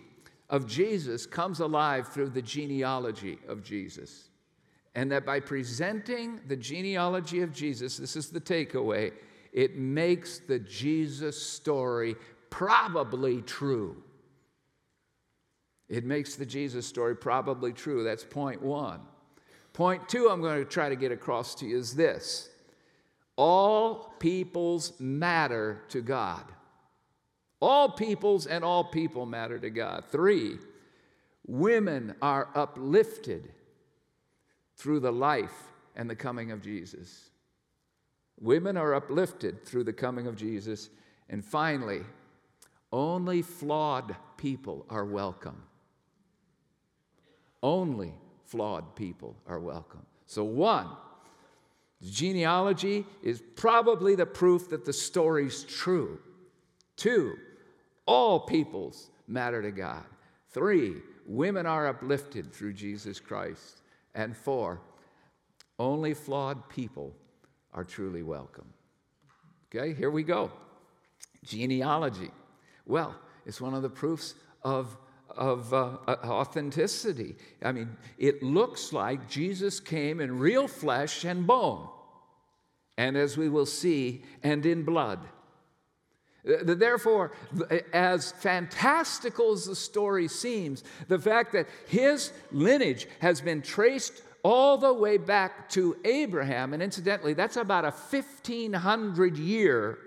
of 0.49 0.65
Jesus 0.65 1.25
comes 1.25 1.59
alive 1.59 2.07
through 2.07 2.29
the 2.29 2.41
genealogy 2.41 3.37
of 3.49 3.63
Jesus 3.63 4.26
and 4.97 5.11
that 5.11 5.27
by 5.27 5.39
presenting 5.39 6.39
the 6.47 6.55
genealogy 6.55 7.41
of 7.41 7.53
Jesus, 7.53 7.97
this 7.97 8.15
is 8.15 8.29
the 8.29 8.41
takeaway, 8.41 9.13
it 9.53 9.77
makes 9.77 10.39
the 10.39 10.57
Jesus 10.57 11.39
story 11.39 12.15
probably 12.49 13.43
true. 13.43 13.95
It 15.87 16.03
makes 16.03 16.33
the 16.33 16.47
Jesus 16.47 16.87
story 16.87 17.15
probably 17.15 17.73
true. 17.73 18.03
That's 18.03 18.23
point 18.23 18.59
one. 18.59 19.01
Point 19.71 20.09
two, 20.09 20.29
I'm 20.31 20.41
going 20.41 20.57
to 20.57 20.65
try 20.65 20.89
to 20.89 20.95
get 20.95 21.11
across 21.11 21.53
to 21.55 21.67
you 21.67 21.77
is 21.77 21.95
this 21.95 22.49
all 23.35 24.15
peoples 24.17 24.93
matter 24.99 25.83
to 25.89 26.01
God. 26.01 26.43
All 27.61 27.91
peoples 27.91 28.47
and 28.47 28.63
all 28.63 28.85
people 28.85 29.27
matter 29.27 29.59
to 29.59 29.69
God. 29.69 30.05
Three, 30.11 30.57
women 31.45 32.15
are 32.19 32.49
uplifted 32.55 33.53
through 34.77 35.01
the 35.01 35.11
life 35.11 35.73
and 35.95 36.09
the 36.09 36.15
coming 36.15 36.51
of 36.51 36.61
Jesus. 36.61 37.29
Women 38.39 38.77
are 38.77 38.93
uplifted 38.93 39.65
through 39.65 39.83
the 39.83 39.93
coming 39.93 40.27
of 40.27 40.35
Jesus. 40.35 40.89
And 41.29 41.43
finally, 41.43 42.01
only 42.91 43.41
flawed 43.41 44.15
people 44.37 44.85
are 44.89 45.05
welcome. 45.05 45.63
Only 47.61 48.13
flawed 48.45 48.95
people 48.95 49.35
are 49.47 49.59
welcome. 49.59 50.05
So, 50.25 50.43
one, 50.43 50.87
the 51.99 52.11
genealogy 52.11 53.05
is 53.23 53.41
probably 53.55 54.15
the 54.15 54.25
proof 54.25 54.69
that 54.69 54.85
the 54.85 54.93
story's 54.93 55.63
true. 55.63 56.19
Two, 56.95 57.35
all 58.05 58.39
peoples 58.41 59.09
matter 59.27 59.61
to 59.61 59.71
God. 59.71 60.05
Three, 60.51 60.95
women 61.25 61.65
are 61.65 61.87
uplifted 61.87 62.53
through 62.53 62.73
Jesus 62.73 63.19
Christ. 63.19 63.81
And 64.17 64.35
four, 64.35 64.81
only 65.77 66.15
flawed 66.15 66.67
people 66.69 67.15
are 67.71 67.83
truly 67.83 68.23
welcome. 68.23 68.73
Okay, 69.67 69.93
here 69.93 70.09
we 70.09 70.23
go. 70.23 70.51
Genealogy. 71.45 72.31
Well, 72.87 73.15
it's 73.45 73.61
one 73.61 73.75
of 73.75 73.83
the 73.83 73.89
proofs 73.89 74.33
of, 74.63 74.97
of 75.29 75.71
uh, 75.71 75.97
authenticity. 76.07 77.35
I 77.61 77.71
mean, 77.71 77.95
it 78.17 78.41
looks 78.41 78.91
like 78.91 79.29
Jesus 79.29 79.79
came 79.79 80.19
in 80.19 80.39
real 80.39 80.67
flesh 80.67 81.23
and 81.23 81.45
bone, 81.45 81.87
and 82.97 83.15
as 83.15 83.37
we 83.37 83.49
will 83.49 83.67
see, 83.67 84.23
and 84.41 84.65
in 84.65 84.81
blood. 84.83 85.19
Therefore, 86.47 87.31
as 87.93 88.31
fantastical 88.31 89.51
as 89.51 89.65
the 89.65 89.75
story 89.75 90.27
seems, 90.27 90.83
the 91.07 91.19
fact 91.19 91.51
that 91.53 91.67
his 91.87 92.31
lineage 92.51 93.07
has 93.19 93.41
been 93.41 93.61
traced 93.61 94.21
all 94.43 94.77
the 94.77 94.93
way 94.93 95.17
back 95.17 95.67
to 95.69 95.97
Abraham, 96.05 96.73
and 96.73 96.81
incidentally, 96.81 97.33
that's 97.33 97.57
about 97.57 97.83
a 97.83 97.91
1500 97.91 99.37
year 99.37 99.97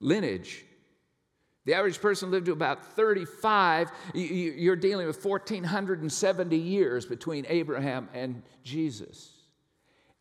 lineage. 0.00 0.64
The 1.66 1.74
average 1.74 2.00
person 2.00 2.30
lived 2.30 2.46
to 2.46 2.52
about 2.52 2.84
35. 2.96 3.90
You're 4.14 4.76
dealing 4.76 5.06
with 5.06 5.24
1,470 5.24 6.56
years 6.56 7.06
between 7.06 7.46
Abraham 7.48 8.08
and 8.14 8.42
Jesus. 8.64 9.32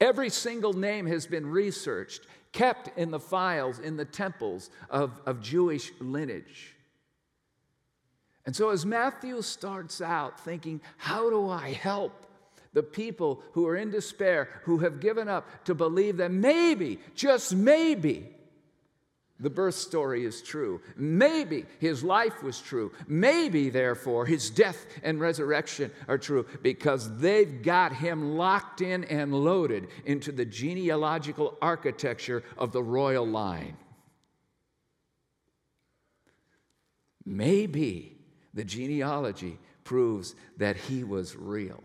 Every 0.01 0.29
single 0.29 0.73
name 0.73 1.05
has 1.07 1.25
been 1.25 1.45
researched, 1.45 2.21
kept 2.51 2.97
in 2.97 3.11
the 3.11 3.19
files 3.19 3.79
in 3.79 3.97
the 3.97 4.05
temples 4.05 4.69
of, 4.89 5.19
of 5.25 5.41
Jewish 5.41 5.91
lineage. 5.99 6.75
And 8.45 8.55
so, 8.55 8.69
as 8.69 8.85
Matthew 8.85 9.41
starts 9.41 10.01
out 10.01 10.39
thinking, 10.39 10.81
How 10.97 11.29
do 11.29 11.49
I 11.49 11.71
help 11.73 12.25
the 12.73 12.83
people 12.83 13.43
who 13.53 13.67
are 13.67 13.75
in 13.75 13.91
despair, 13.91 14.49
who 14.63 14.79
have 14.79 14.99
given 14.99 15.27
up 15.27 15.65
to 15.65 15.75
believe 15.75 16.17
that 16.17 16.31
maybe, 16.31 16.99
just 17.15 17.55
maybe, 17.55 18.29
the 19.39 19.49
birth 19.49 19.75
story 19.75 20.25
is 20.25 20.41
true. 20.41 20.81
Maybe 20.97 21.65
his 21.79 22.03
life 22.03 22.43
was 22.43 22.59
true. 22.59 22.91
Maybe, 23.07 23.69
therefore, 23.69 24.25
his 24.25 24.49
death 24.49 24.85
and 25.01 25.19
resurrection 25.19 25.91
are 26.09 26.17
true 26.17 26.45
because 26.61 27.17
they've 27.19 27.61
got 27.61 27.93
him 27.93 28.35
locked 28.35 28.81
in 28.81 29.05
and 29.05 29.33
loaded 29.33 29.87
into 30.05 30.33
the 30.33 30.45
genealogical 30.45 31.57
architecture 31.61 32.43
of 32.57 32.73
the 32.73 32.83
royal 32.83 33.25
line. 33.25 33.77
Maybe 37.25 38.17
the 38.53 38.65
genealogy 38.65 39.57
proves 39.85 40.35
that 40.57 40.75
he 40.75 41.03
was 41.03 41.35
real. 41.35 41.81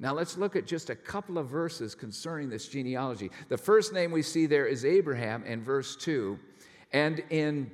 Now 0.00 0.14
let's 0.14 0.38
look 0.38 0.56
at 0.56 0.66
just 0.66 0.88
a 0.88 0.96
couple 0.96 1.36
of 1.36 1.48
verses 1.48 1.94
concerning 1.94 2.48
this 2.48 2.66
genealogy. 2.66 3.30
The 3.50 3.58
first 3.58 3.92
name 3.92 4.10
we 4.10 4.22
see 4.22 4.46
there 4.46 4.66
is 4.66 4.84
Abraham 4.84 5.44
in 5.44 5.62
verse 5.62 5.94
2. 5.96 6.38
And 6.92 7.22
in 7.30 7.70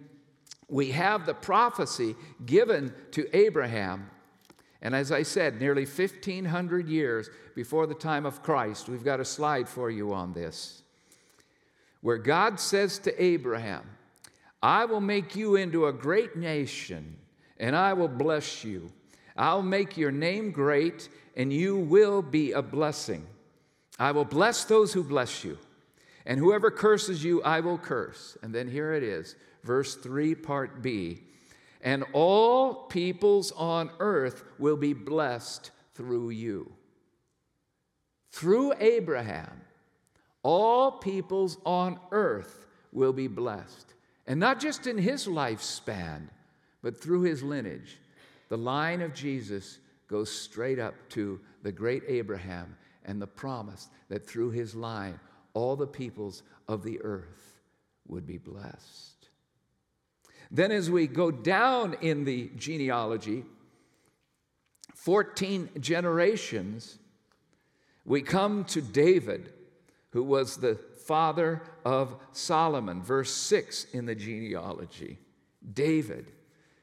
we 0.69 0.91
have 0.91 1.27
the 1.27 1.35
prophecy 1.35 2.17
given 2.45 2.93
to 3.13 3.29
Abraham. 3.37 4.11
And 4.83 4.95
as 4.95 5.13
I 5.13 5.23
said, 5.23 5.61
nearly 5.61 5.85
1,500 5.85 6.89
years 6.89 7.31
before 7.55 7.87
the 7.87 7.95
time 7.95 8.27
of 8.27 8.43
Christ, 8.43 8.89
we've 8.89 9.05
got 9.05 9.21
a 9.21 9.25
slide 9.25 9.69
for 9.69 9.91
you 9.91 10.13
on 10.13 10.33
this, 10.33 10.83
where 12.01 12.19
God 12.19 12.61
says 12.61 12.99
to 13.01 13.23
Abraham, 13.23 13.85
I 14.63 14.85
will 14.85 15.01
make 15.01 15.37
you 15.37 15.57
into 15.57 15.87
a 15.87 15.93
great 15.93 16.37
nation, 16.37 17.17
and 17.59 17.77
I 17.77 17.93
will 17.93 18.09
bless 18.09 18.65
you. 18.65 18.91
I'll 19.37 19.63
make 19.63 19.97
your 19.97 20.11
name 20.11 20.51
great, 20.51 21.09
and 21.37 21.53
you 21.53 21.77
will 21.77 22.23
be 22.23 22.53
a 22.53 22.63
blessing. 22.63 23.27
I 23.99 24.13
will 24.13 24.25
bless 24.25 24.65
those 24.65 24.93
who 24.93 25.05
bless 25.05 25.45
you, 25.45 25.59
and 26.27 26.41
whoever 26.41 26.71
curses 26.71 27.25
you, 27.25 27.43
I 27.43 27.61
will 27.61 27.79
curse. 27.79 28.37
And 28.43 28.53
then 28.53 28.69
here 28.69 28.93
it 28.93 29.03
is, 29.03 29.37
verse 29.63 29.95
3, 29.95 30.35
part 30.35 30.83
B. 30.83 31.23
And 31.81 32.05
all 32.13 32.75
peoples 32.75 33.53
on 33.53 33.91
earth 34.01 34.43
will 34.59 34.77
be 34.77 34.93
blessed 34.93 35.71
through 35.95 36.31
you. 36.31 36.73
Through 38.33 38.75
Abraham, 38.81 39.61
all 40.43 40.91
peoples 40.93 41.59
on 41.65 42.01
earth 42.11 42.67
will 42.93 43.13
be 43.13 43.29
blessed. 43.29 43.95
And 44.27 44.41
not 44.41 44.59
just 44.59 44.89
in 44.89 44.99
his 44.99 45.27
lifespan, 45.27 46.29
but 46.83 47.01
through 47.01 47.23
his 47.23 47.43
lineage. 47.43 47.99
The 48.49 48.59
line 48.59 49.01
of 49.01 49.15
Jesus 49.15 49.79
goes 50.09 50.31
straight 50.31 50.79
up 50.79 50.95
to 51.11 51.41
the 51.63 51.73
great 51.73 52.03
Abraham 52.09 52.77
and 53.05 53.23
the 53.23 53.27
promise 53.27 53.89
that 54.09 54.27
through 54.27 54.51
his 54.51 54.75
line, 54.75 55.19
all 55.57 55.75
the 55.75 55.87
peoples 55.87 56.43
of 56.69 56.83
the 56.83 57.01
earth 57.01 57.63
would 58.07 58.27
be 58.27 58.37
blessed. 58.37 59.31
Then, 60.51 60.71
as 60.71 60.91
we 60.91 61.07
go 61.07 61.31
down 61.31 61.97
in 62.03 62.25
the 62.25 62.51
genealogy, 62.57 63.43
14 64.95 65.71
generations, 65.81 66.99
we 68.05 68.21
come 68.21 68.65
to 68.67 68.83
David, 68.83 69.55
who 70.11 70.23
was 70.23 70.59
the 70.59 70.75
father 71.07 71.63
of 71.87 72.15
Solomon, 72.33 73.03
verse 73.03 73.33
6 73.33 73.87
in 73.95 74.05
the 74.05 74.15
genealogy. 74.15 75.19
David. 75.73 76.33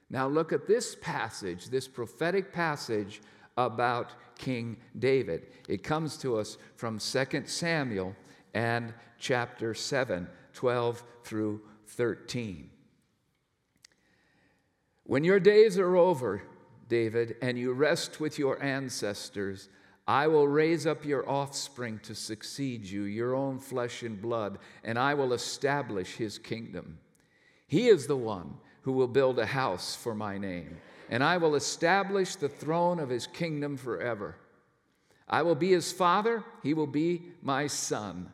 Now, 0.09 0.27
look 0.27 0.51
at 0.51 0.67
this 0.67 0.95
passage, 0.99 1.69
this 1.69 1.87
prophetic 1.87 2.51
passage 2.51 3.21
about 3.55 4.13
King 4.35 4.77
David. 4.97 5.45
It 5.69 5.83
comes 5.83 6.17
to 6.17 6.37
us 6.37 6.57
from 6.75 6.97
2 6.97 7.43
Samuel 7.45 8.15
and 8.53 8.93
chapter 9.19 9.73
7, 9.73 10.27
12 10.53 11.03
through 11.23 11.61
13. 11.87 12.69
When 15.05 15.23
your 15.23 15.39
days 15.39 15.77
are 15.77 15.95
over, 15.97 16.43
David, 16.87 17.35
and 17.41 17.57
you 17.57 17.73
rest 17.73 18.19
with 18.19 18.37
your 18.37 18.61
ancestors, 18.63 19.69
I 20.07 20.27
will 20.27 20.47
raise 20.47 20.85
up 20.85 21.05
your 21.05 21.27
offspring 21.29 21.99
to 22.03 22.13
succeed 22.13 22.85
you, 22.85 23.03
your 23.03 23.35
own 23.35 23.59
flesh 23.59 24.03
and 24.03 24.21
blood, 24.21 24.59
and 24.83 24.99
I 24.99 25.13
will 25.13 25.33
establish 25.33 26.15
his 26.15 26.37
kingdom. 26.37 26.99
He 27.67 27.87
is 27.87 28.07
the 28.07 28.17
one 28.17 28.55
who 28.81 28.91
will 28.91 29.07
build 29.07 29.39
a 29.39 29.45
house 29.45 29.95
for 29.95 30.13
my 30.13 30.37
name, 30.37 30.77
and 31.09 31.23
I 31.23 31.37
will 31.37 31.55
establish 31.55 32.35
the 32.35 32.49
throne 32.49 32.99
of 32.99 33.09
his 33.09 33.27
kingdom 33.27 33.77
forever. 33.77 34.35
I 35.27 35.41
will 35.41 35.55
be 35.55 35.71
his 35.71 35.91
father, 35.91 36.43
he 36.61 36.73
will 36.73 36.87
be 36.87 37.23
my 37.41 37.67
son. 37.67 38.29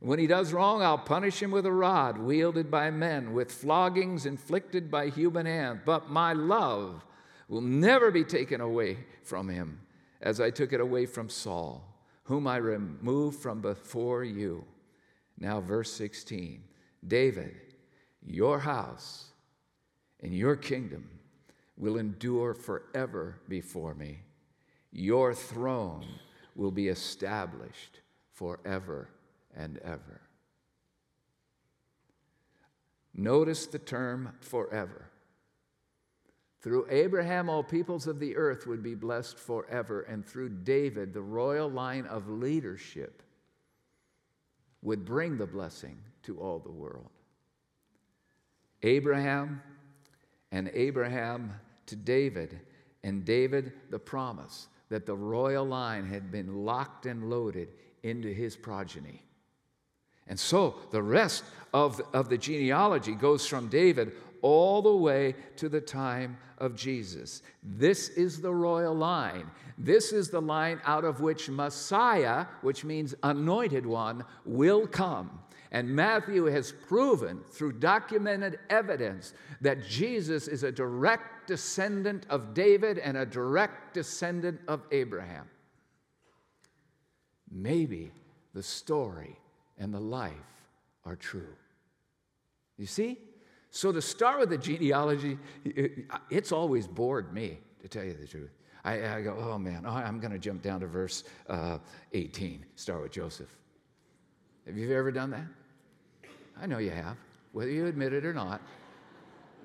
When 0.00 0.18
he 0.18 0.26
does 0.26 0.52
wrong, 0.52 0.82
I'll 0.82 0.98
punish 0.98 1.42
him 1.42 1.50
with 1.50 1.64
a 1.64 1.72
rod 1.72 2.18
wielded 2.18 2.70
by 2.70 2.90
men, 2.90 3.32
with 3.32 3.50
floggings 3.50 4.26
inflicted 4.26 4.90
by 4.90 5.08
human 5.08 5.46
hands. 5.46 5.80
But 5.86 6.10
my 6.10 6.34
love 6.34 7.04
will 7.48 7.62
never 7.62 8.10
be 8.10 8.24
taken 8.24 8.60
away 8.60 8.98
from 9.22 9.48
him, 9.48 9.80
as 10.20 10.40
I 10.40 10.50
took 10.50 10.72
it 10.72 10.80
away 10.80 11.06
from 11.06 11.30
Saul, 11.30 11.82
whom 12.24 12.46
I 12.46 12.56
removed 12.56 13.40
from 13.40 13.60
before 13.62 14.22
you. 14.22 14.64
Now, 15.38 15.60
verse 15.60 15.92
16 15.92 16.62
David, 17.06 17.56
your 18.22 18.58
house 18.58 19.30
and 20.20 20.34
your 20.34 20.56
kingdom 20.56 21.08
will 21.76 21.96
endure 21.98 22.52
forever 22.52 23.40
before 23.48 23.94
me. 23.94 24.20
Your 24.92 25.34
throne 25.34 26.06
will 26.54 26.70
be 26.70 26.88
established 26.88 28.00
forever 28.32 29.10
and 29.56 29.78
ever. 29.78 30.20
Notice 33.14 33.66
the 33.66 33.78
term 33.78 34.34
forever. 34.40 35.10
Through 36.60 36.86
Abraham, 36.90 37.48
all 37.48 37.62
peoples 37.62 38.06
of 38.06 38.18
the 38.18 38.36
earth 38.36 38.66
would 38.66 38.82
be 38.82 38.94
blessed 38.94 39.38
forever. 39.38 40.02
And 40.02 40.26
through 40.26 40.50
David, 40.50 41.14
the 41.14 41.22
royal 41.22 41.70
line 41.70 42.06
of 42.06 42.28
leadership 42.28 43.22
would 44.82 45.04
bring 45.04 45.38
the 45.38 45.46
blessing 45.46 45.98
to 46.24 46.38
all 46.38 46.58
the 46.58 46.70
world. 46.70 47.10
Abraham 48.82 49.62
and 50.52 50.70
Abraham 50.74 51.52
to 51.86 51.96
David, 51.96 52.60
and 53.02 53.24
David 53.24 53.72
the 53.90 53.98
promise 53.98 54.68
that 54.88 55.06
the 55.06 55.16
royal 55.16 55.64
line 55.64 56.06
had 56.06 56.30
been 56.30 56.64
locked 56.64 57.06
and 57.06 57.30
loaded 57.30 57.68
into 58.02 58.32
his 58.32 58.56
progeny. 58.56 59.25
And 60.26 60.38
so 60.38 60.76
the 60.90 61.02
rest 61.02 61.44
of, 61.72 62.00
of 62.12 62.28
the 62.28 62.38
genealogy 62.38 63.14
goes 63.14 63.46
from 63.46 63.68
David 63.68 64.12
all 64.42 64.82
the 64.82 64.96
way 64.96 65.34
to 65.56 65.68
the 65.68 65.80
time 65.80 66.38
of 66.58 66.74
Jesus. 66.76 67.42
This 67.62 68.08
is 68.10 68.40
the 68.40 68.52
royal 68.52 68.94
line. 68.94 69.50
This 69.78 70.12
is 70.12 70.30
the 70.30 70.40
line 70.40 70.80
out 70.84 71.04
of 71.04 71.20
which 71.20 71.48
Messiah, 71.48 72.46
which 72.62 72.84
means 72.84 73.14
anointed 73.22 73.84
one, 73.84 74.24
will 74.44 74.86
come. 74.86 75.40
And 75.72 75.88
Matthew 75.94 76.44
has 76.46 76.72
proven 76.72 77.40
through 77.50 77.72
documented 77.72 78.58
evidence 78.70 79.34
that 79.60 79.86
Jesus 79.86 80.48
is 80.48 80.62
a 80.62 80.72
direct 80.72 81.46
descendant 81.46 82.24
of 82.30 82.54
David 82.54 82.98
and 82.98 83.16
a 83.16 83.26
direct 83.26 83.92
descendant 83.94 84.60
of 84.68 84.82
Abraham. 84.92 85.48
Maybe 87.50 88.12
the 88.54 88.62
story 88.62 89.36
and 89.78 89.92
the 89.92 90.00
life 90.00 90.32
are 91.04 91.16
true. 91.16 91.54
You 92.76 92.86
see? 92.86 93.18
So 93.70 93.92
to 93.92 94.00
start 94.00 94.40
with 94.40 94.50
the 94.50 94.58
genealogy, 94.58 95.38
it's 96.30 96.52
always 96.52 96.86
bored 96.86 97.32
me, 97.32 97.58
to 97.82 97.88
tell 97.88 98.04
you 98.04 98.14
the 98.14 98.26
truth. 98.26 98.50
I, 98.84 99.16
I 99.16 99.22
go, 99.22 99.36
oh 99.38 99.58
man, 99.58 99.84
oh, 99.86 99.90
I'm 99.90 100.20
going 100.20 100.32
to 100.32 100.38
jump 100.38 100.62
down 100.62 100.80
to 100.80 100.86
verse 100.86 101.24
uh, 101.48 101.78
18, 102.12 102.64
start 102.76 103.02
with 103.02 103.12
Joseph. 103.12 103.50
Have 104.66 104.76
you 104.76 104.92
ever 104.96 105.10
done 105.10 105.30
that? 105.30 105.46
I 106.60 106.66
know 106.66 106.78
you 106.78 106.90
have, 106.90 107.16
whether 107.52 107.70
you 107.70 107.86
admit 107.86 108.12
it 108.12 108.24
or 108.24 108.32
not. 108.32 108.62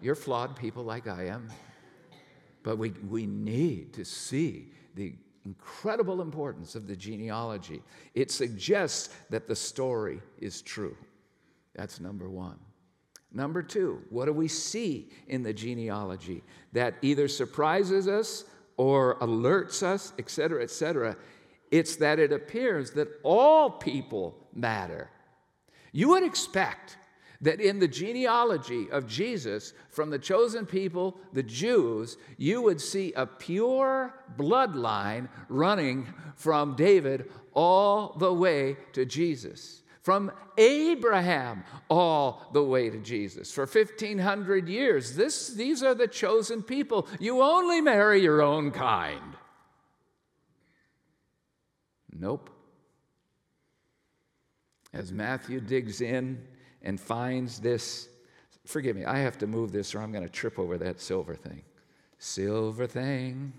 You're 0.02 0.16
flawed 0.16 0.56
people 0.56 0.84
like 0.84 1.08
I 1.08 1.28
am. 1.28 1.48
But 2.64 2.78
we, 2.78 2.92
we 3.10 3.26
need 3.26 3.94
to 3.94 4.06
see 4.06 4.68
the 4.96 5.14
incredible 5.46 6.22
importance 6.22 6.76
of 6.76 6.88
the 6.88 6.96
genealogy. 6.96 7.82
It 8.14 8.32
suggests 8.32 9.10
that 9.30 9.48
the 9.48 9.56
story 9.56 10.22
is 10.40 10.62
true. 10.62 10.96
That's 11.76 12.00
number 12.00 12.30
one. 12.30 12.60
Number 13.34 13.64
two, 13.64 14.02
what 14.10 14.26
do 14.26 14.34
we 14.34 14.48
see 14.48 15.10
in 15.28 15.42
the 15.42 15.54
genealogy 15.54 16.44
that 16.74 16.96
either 17.02 17.28
surprises 17.28 18.08
us 18.08 18.44
or 18.78 19.18
alerts 19.20 19.84
us, 19.84 20.14
et 20.20 20.30
cetera, 20.30 20.62
et 20.62 20.70
cetera? 20.70 21.16
It's 21.72 21.96
that 21.98 22.20
it 22.20 22.34
appears 22.34 22.92
that 22.92 23.08
all 23.24 23.70
people 23.70 24.36
matter. 24.54 25.10
You 25.94 26.10
would 26.10 26.24
expect 26.24 26.98
that 27.42 27.60
in 27.60 27.80
the 27.80 27.88
genealogy 27.88 28.90
of 28.92 29.08
Jesus, 29.08 29.74
from 29.90 30.10
the 30.10 30.20
chosen 30.20 30.66
people, 30.66 31.18
the 31.34 31.44
Jews, 31.44 32.18
you 32.38 32.62
would 32.62 32.80
see 32.80 33.14
a 33.14 33.26
pure 33.26 34.14
bloodline 34.38 35.28
running 35.50 36.08
from 36.36 36.76
David 36.76 37.32
all 37.54 38.16
the 38.18 38.32
way 38.32 38.78
to 38.94 39.06
Jesus. 39.06 39.82
From 40.04 40.32
Abraham 40.58 41.64
all 41.90 42.50
the 42.54 42.64
way 42.64 42.90
to 42.90 42.98
Jesus. 43.00 43.52
For 43.52 43.66
1,500 43.66 44.68
years, 44.68 45.16
this, 45.16 45.50
these 45.50 45.84
are 45.84 45.94
the 45.94 46.08
chosen 46.08 46.64
people. 46.64 47.08
You 47.20 47.42
only 47.42 47.82
marry 47.82 48.22
your 48.22 48.42
own 48.42 48.72
kind. 48.72 49.36
Nope. 52.12 52.50
As 54.94 55.12
Matthew 55.12 55.62
digs 55.62 56.02
in 56.02 56.46
and 56.84 57.00
finds 57.00 57.60
this. 57.60 58.08
Forgive 58.66 58.96
me, 58.96 59.06
I 59.06 59.20
have 59.20 59.38
to 59.40 59.48
move 59.48 59.72
this 59.72 59.96
or 59.96 60.02
I'm 60.02 60.12
going 60.12 60.24
to 60.24 60.30
trip 60.30 60.60
over 60.60 60.78
that 60.78 61.02
silver 61.02 61.36
thing. 61.36 61.64
Silver 62.20 62.88
thing. 62.88 63.54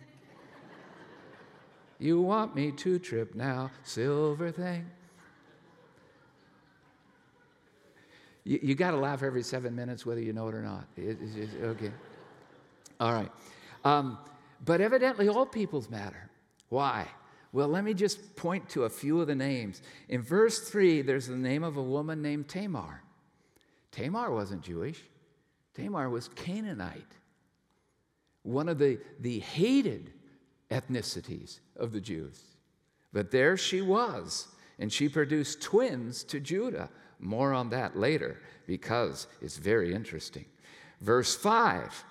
You 1.99 2.21
want 2.21 2.57
me 2.57 2.73
to 2.73 2.99
trip 2.99 3.35
now, 3.35 3.71
silver 3.85 4.51
thing. 4.51 4.91
You, 8.45 8.59
you 8.63 8.75
got 8.75 8.91
to 8.91 8.97
laugh 8.97 9.23
every 9.23 9.43
seven 9.43 9.75
minutes, 9.77 10.05
whether 10.05 10.21
you 10.21 10.33
know 10.33 10.49
it 10.49 10.55
or 10.55 10.63
not. 10.63 10.87
It, 10.97 11.19
just, 11.35 11.55
okay. 11.63 11.93
All 12.99 13.13
right. 13.13 13.31
Um, 13.85 14.19
but 14.65 14.81
evidently, 14.81 15.29
all 15.29 15.47
peoples 15.47 15.89
matter. 15.89 16.29
Why? 16.69 17.07
Well, 17.53 17.69
let 17.69 17.85
me 17.85 17.95
just 17.95 18.35
point 18.35 18.69
to 18.71 18.85
a 18.85 18.91
few 18.91 19.21
of 19.21 19.27
the 19.27 19.35
names. 19.35 19.83
In 20.09 20.23
verse 20.23 20.69
3, 20.69 21.03
there's 21.03 21.27
the 21.27 21.37
name 21.37 21.63
of 21.63 21.77
a 21.77 21.83
woman 21.83 22.23
named 22.23 22.49
Tamar. 22.49 23.03
Tamar 23.93 24.33
wasn't 24.33 24.63
Jewish, 24.63 25.01
Tamar 25.75 26.11
was 26.11 26.29
Canaanite, 26.29 27.15
one 28.43 28.69
of 28.69 28.79
the, 28.79 28.99
the 29.21 29.39
hated 29.39 30.13
ethnicities 30.71 31.61
of 31.77 31.93
the 31.93 32.01
Jews. 32.01 32.43
But 33.13 33.31
there 33.31 33.57
she 33.57 33.83
was, 33.83 34.49
and 34.79 34.93
she 34.93 35.09
produced 35.09 35.63
twins 35.63 36.25
to 36.25 36.41
Judah. 36.41 36.91
More 37.21 37.53
on 37.53 37.71
that 37.71 37.97
later 37.97 38.41
because 38.67 39.29
it's 39.41 39.57
very 39.57 39.95
interesting. 39.95 40.47
Verse 41.01 41.37
5 41.37 42.05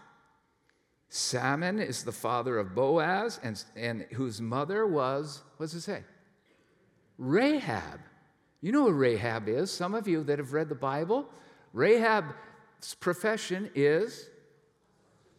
Salmon 1.13 1.79
is 1.79 2.03
the 2.03 2.11
father 2.13 2.57
of 2.57 2.73
Boaz, 2.73 3.37
and, 3.43 3.61
and 3.75 4.03
whose 4.13 4.39
mother 4.39 4.87
was, 4.87 5.43
what 5.57 5.65
does 5.65 5.75
it 5.75 5.81
say? 5.81 6.03
Rahab. 7.17 7.99
You 8.61 8.71
know 8.71 8.85
who 8.85 8.93
Rahab 8.93 9.49
is. 9.49 9.69
Some 9.69 9.93
of 9.93 10.07
you 10.07 10.23
that 10.23 10.39
have 10.39 10.53
read 10.53 10.69
the 10.69 10.75
Bible, 10.75 11.27
Rahab's 11.73 12.95
profession 12.99 13.69
is 13.75 14.29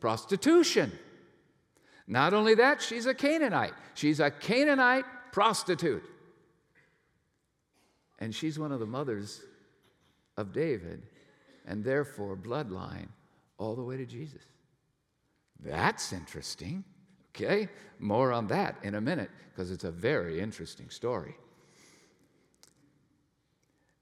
prostitution. 0.01 0.93
Not 2.07 2.35
only 2.35 2.55
that, 2.57 2.83
she's 2.83 3.07
a 3.07 3.15
Canaanite. 3.15 3.75
She's 3.95 4.21
a 4.21 4.31
Canaanite 4.31 5.05
prostitute. 5.33 6.05
And 8.19 8.35
she's 8.35 8.59
one 8.59 8.73
of 8.73 8.81
the 8.81 8.87
mothers 8.87 9.43
of 10.37 10.53
David, 10.53 11.03
and 11.67 11.85
therefore 11.85 12.37
bloodline 12.37 13.09
all 13.59 13.75
the 13.75 13.83
way 13.83 13.97
to 13.97 14.07
Jesus. 14.07 14.43
That's 15.61 16.13
interesting. 16.13 16.85
Okay, 17.35 17.69
more 17.99 18.33
on 18.33 18.47
that 18.49 18.77
in 18.83 18.95
a 18.95 19.01
minute 19.01 19.31
because 19.51 19.71
it's 19.71 19.85
a 19.85 19.91
very 19.91 20.39
interesting 20.41 20.91
story. 20.91 21.35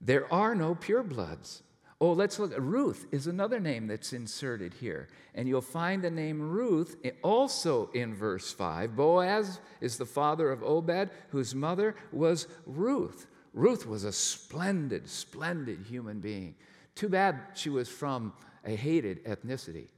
There 0.01 0.31
are 0.33 0.55
no 0.55 0.75
purebloods. 0.75 1.61
Oh, 2.01 2.13
let's 2.13 2.39
look. 2.39 2.51
At 2.51 2.63
Ruth 2.63 3.05
is 3.11 3.27
another 3.27 3.59
name 3.59 3.85
that's 3.85 4.11
inserted 4.11 4.73
here. 4.73 5.07
And 5.35 5.47
you'll 5.47 5.61
find 5.61 6.03
the 6.03 6.09
name 6.09 6.41
Ruth 6.41 6.95
also 7.21 7.91
in 7.93 8.15
verse 8.15 8.51
5. 8.51 8.95
Boaz 8.95 9.59
is 9.81 9.97
the 9.97 10.05
father 10.07 10.51
of 10.51 10.63
Obed, 10.63 11.11
whose 11.29 11.53
mother 11.53 11.95
was 12.11 12.47
Ruth. 12.65 13.27
Ruth 13.53 13.85
was 13.85 14.03
a 14.03 14.11
splendid, 14.11 15.07
splendid 15.07 15.85
human 15.87 16.19
being. 16.19 16.55
Too 16.95 17.07
bad 17.07 17.39
she 17.53 17.69
was 17.69 17.87
from 17.87 18.33
a 18.65 18.75
hated 18.75 19.23
ethnicity. 19.25 19.89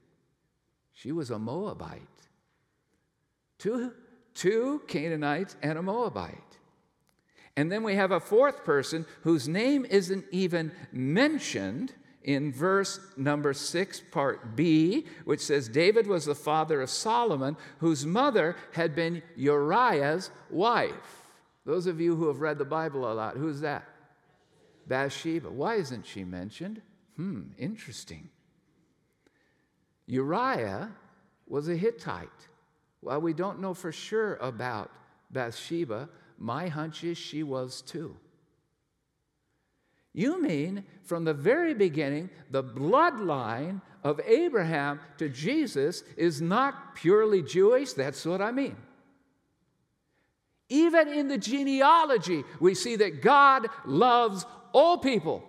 She 0.91 1.13
was 1.13 1.31
a 1.31 1.39
Moabite. 1.39 2.01
Two, 3.59 3.93
two 4.33 4.81
Canaanites 4.87 5.55
and 5.63 5.77
a 5.77 5.81
Moabite. 5.81 6.57
And 7.55 7.71
then 7.71 7.83
we 7.83 7.95
have 7.95 8.11
a 8.11 8.19
fourth 8.19 8.63
person 8.63 9.05
whose 9.21 9.47
name 9.47 9.85
isn't 9.85 10.25
even 10.31 10.71
mentioned 10.91 11.93
in 12.23 12.51
verse 12.51 12.99
number 13.17 13.53
six, 13.53 13.99
part 13.99 14.55
B, 14.55 15.05
which 15.25 15.41
says 15.41 15.67
David 15.67 16.07
was 16.07 16.25
the 16.25 16.35
father 16.35 16.81
of 16.81 16.89
Solomon, 16.89 17.57
whose 17.79 18.05
mother 18.05 18.55
had 18.71 18.95
been 18.95 19.21
Uriah's 19.35 20.31
wife. 20.49 21.27
Those 21.65 21.85
of 21.85 21.99
you 21.99 22.15
who 22.15 22.27
have 22.27 22.41
read 22.41 22.57
the 22.57 22.65
Bible 22.65 23.11
a 23.11 23.13
lot, 23.13 23.37
who's 23.37 23.61
that? 23.61 23.87
Bathsheba. 24.87 25.49
Why 25.49 25.75
isn't 25.75 26.05
she 26.05 26.23
mentioned? 26.23 26.81
Hmm, 27.15 27.51
interesting. 27.57 28.29
Uriah 30.07 30.91
was 31.47 31.69
a 31.69 31.75
Hittite. 31.75 32.29
Well, 33.01 33.21
we 33.21 33.33
don't 33.33 33.59
know 33.59 33.73
for 33.73 33.91
sure 33.91 34.35
about 34.35 34.91
Bathsheba, 35.31 36.09
my 36.37 36.67
hunch 36.67 37.03
is 37.03 37.17
she 37.17 37.43
was 37.43 37.81
too. 37.81 38.15
You 40.13 40.41
mean 40.41 40.83
from 41.03 41.23
the 41.23 41.33
very 41.33 41.73
beginning, 41.73 42.29
the 42.51 42.63
bloodline 42.63 43.81
of 44.03 44.21
Abraham 44.25 44.99
to 45.17 45.27
Jesus 45.27 46.03
is 46.15 46.41
not 46.41 46.95
purely 46.95 47.41
Jewish? 47.41 47.93
That's 47.93 48.23
what 48.25 48.41
I 48.41 48.51
mean. 48.51 48.75
Even 50.69 51.07
in 51.07 51.27
the 51.27 51.37
genealogy, 51.37 52.43
we 52.59 52.75
see 52.75 52.95
that 52.97 53.21
God 53.21 53.67
loves 53.85 54.45
all 54.71 54.97
people, 54.97 55.43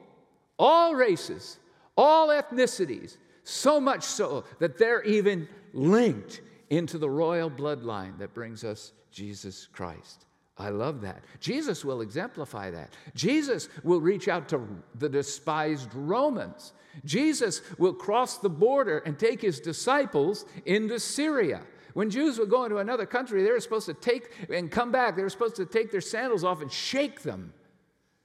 all 0.59 0.95
races, 0.95 1.59
all 1.97 2.29
ethnicities. 2.29 3.17
So 3.45 3.79
much 3.79 4.03
so 4.03 4.45
that 4.59 4.79
they're 4.79 5.03
even 5.03 5.47
linked 5.75 6.41
into 6.71 6.97
the 6.97 7.11
royal 7.11 7.51
bloodline 7.51 8.19
that 8.19 8.33
brings 8.33 8.65
us 8.65 8.93
Jesus 9.11 9.69
Christ. 9.73 10.25
I 10.57 10.69
love 10.69 11.01
that. 11.01 11.25
Jesus 11.41 11.85
will 11.85 12.01
exemplify 12.01 12.71
that. 12.71 12.93
Jesus 13.15 13.69
will 13.83 14.01
reach 14.01 14.29
out 14.29 14.49
to 14.51 14.67
the 14.95 15.09
despised 15.09 15.91
Romans. 15.95 16.73
Jesus 17.05 17.61
will 17.77 17.95
cross 17.95 18.39
the 18.39 18.49
border 18.49 18.99
and 18.99 19.19
take 19.19 19.43
his 19.43 19.59
disciples 19.59 20.45
into 20.65 21.01
Syria. 21.01 21.63
When 21.95 22.11
Jews 22.11 22.39
would 22.39 22.51
go 22.51 22.65
into 22.65 22.79
another 22.79 23.07
country, 23.07 23.43
they 23.43 23.51
were 23.51 23.61
supposed 23.61 23.87
to 23.87 23.95
take 23.95 24.31
and 24.49 24.71
come 24.71 24.93
back, 24.93 25.17
they 25.17 25.23
were 25.23 25.31
supposed 25.31 25.57
to 25.57 25.67
take 25.67 25.91
their 25.91 26.01
sandals 26.01 26.45
off 26.45 26.63
and 26.63 26.71
shake 26.71 27.23
them 27.23 27.53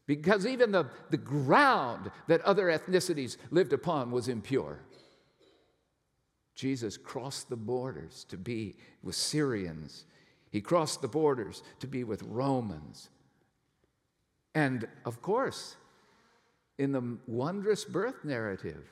because 0.09 0.47
even 0.47 0.71
the, 0.71 0.89
the 1.11 1.17
ground 1.17 2.09
that 2.27 2.41
other 2.41 2.65
ethnicities 2.65 3.37
lived 3.51 3.73
upon 3.73 4.09
was 4.09 4.27
impure. 4.27 4.79
Jesus 6.55 6.97
crossed 6.97 7.47
the 7.49 7.55
borders 7.55 8.25
to 8.29 8.35
be 8.37 8.75
with 9.03 9.13
Syrians. 9.13 10.05
He 10.51 10.61
crossed 10.61 11.01
the 11.01 11.07
borders 11.07 11.63
to 11.79 11.87
be 11.87 12.03
with 12.03 12.23
Romans. 12.23 13.09
And 14.55 14.87
of 15.05 15.21
course, 15.21 15.75
in 16.77 16.91
the 16.91 17.17
wondrous 17.27 17.85
birth 17.85 18.23
narrative, 18.23 18.83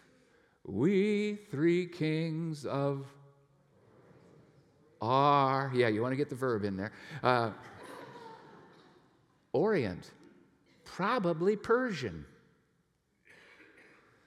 we 0.63 1.39
three 1.50 1.88
kings 1.88 2.65
of 2.65 3.08
are, 5.02 5.72
yeah, 5.74 5.88
you 5.88 6.02
want 6.02 6.12
to 6.12 6.17
get 6.17 6.30
the 6.30 6.36
verb 6.36 6.63
in 6.63 6.78
there, 6.78 6.91
uh, 7.24 7.52
Orient, 9.54 10.12
probably 10.84 11.56
Persian. 11.56 12.26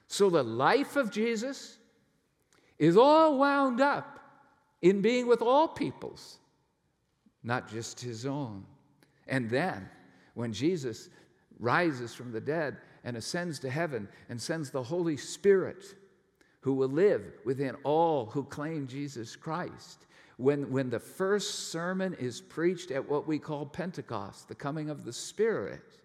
So 0.07 0.29
the 0.29 0.43
life 0.43 0.95
of 0.95 1.11
Jesus 1.11 1.77
is 2.77 2.97
all 2.97 3.37
wound 3.37 3.79
up 3.79 4.19
in 4.81 5.01
being 5.01 5.27
with 5.27 5.41
all 5.41 5.67
peoples, 5.67 6.39
not 7.43 7.69
just 7.69 7.99
his 7.99 8.25
own. 8.25 8.65
And 9.27 9.49
then, 9.49 9.89
when 10.33 10.53
Jesus 10.53 11.09
rises 11.59 12.13
from 12.13 12.31
the 12.31 12.41
dead 12.41 12.77
and 13.03 13.17
ascends 13.17 13.59
to 13.59 13.69
heaven 13.69 14.07
and 14.29 14.41
sends 14.41 14.69
the 14.69 14.83
Holy 14.83 15.17
Spirit, 15.17 15.95
who 16.61 16.73
will 16.73 16.89
live 16.89 17.23
within 17.43 17.75
all 17.83 18.27
who 18.27 18.43
claim 18.43 18.87
Jesus 18.87 19.35
Christ, 19.35 20.05
when, 20.37 20.71
when 20.71 20.89
the 20.89 20.99
first 20.99 21.71
sermon 21.71 22.15
is 22.19 22.41
preached 22.41 22.91
at 22.91 23.07
what 23.07 23.27
we 23.27 23.37
call 23.37 23.65
Pentecost, 23.65 24.47
the 24.47 24.55
coming 24.55 24.89
of 24.89 25.03
the 25.03 25.13
Spirit, 25.13 25.99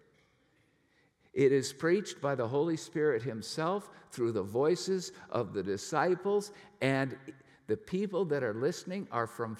it 1.33 1.51
is 1.51 1.71
preached 1.71 2.19
by 2.19 2.33
the 2.33 2.47
Holy 2.47 2.77
Spirit 2.77 3.21
Himself 3.21 3.89
through 4.11 4.31
the 4.31 4.43
voices 4.43 5.11
of 5.29 5.53
the 5.53 5.63
disciples, 5.63 6.51
and 6.81 7.15
the 7.67 7.77
people 7.77 8.25
that 8.25 8.43
are 8.43 8.53
listening 8.53 9.07
are 9.11 9.27
from 9.27 9.55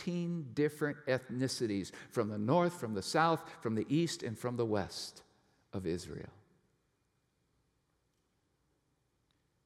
15 0.00 0.46
different 0.54 0.96
ethnicities 1.06 1.90
from 2.08 2.30
the 2.30 2.38
north, 2.38 2.80
from 2.80 2.94
the 2.94 3.02
south, 3.02 3.42
from 3.60 3.74
the 3.74 3.84
east, 3.94 4.22
and 4.22 4.38
from 4.38 4.56
the 4.56 4.64
west 4.64 5.22
of 5.74 5.86
Israel. 5.86 6.30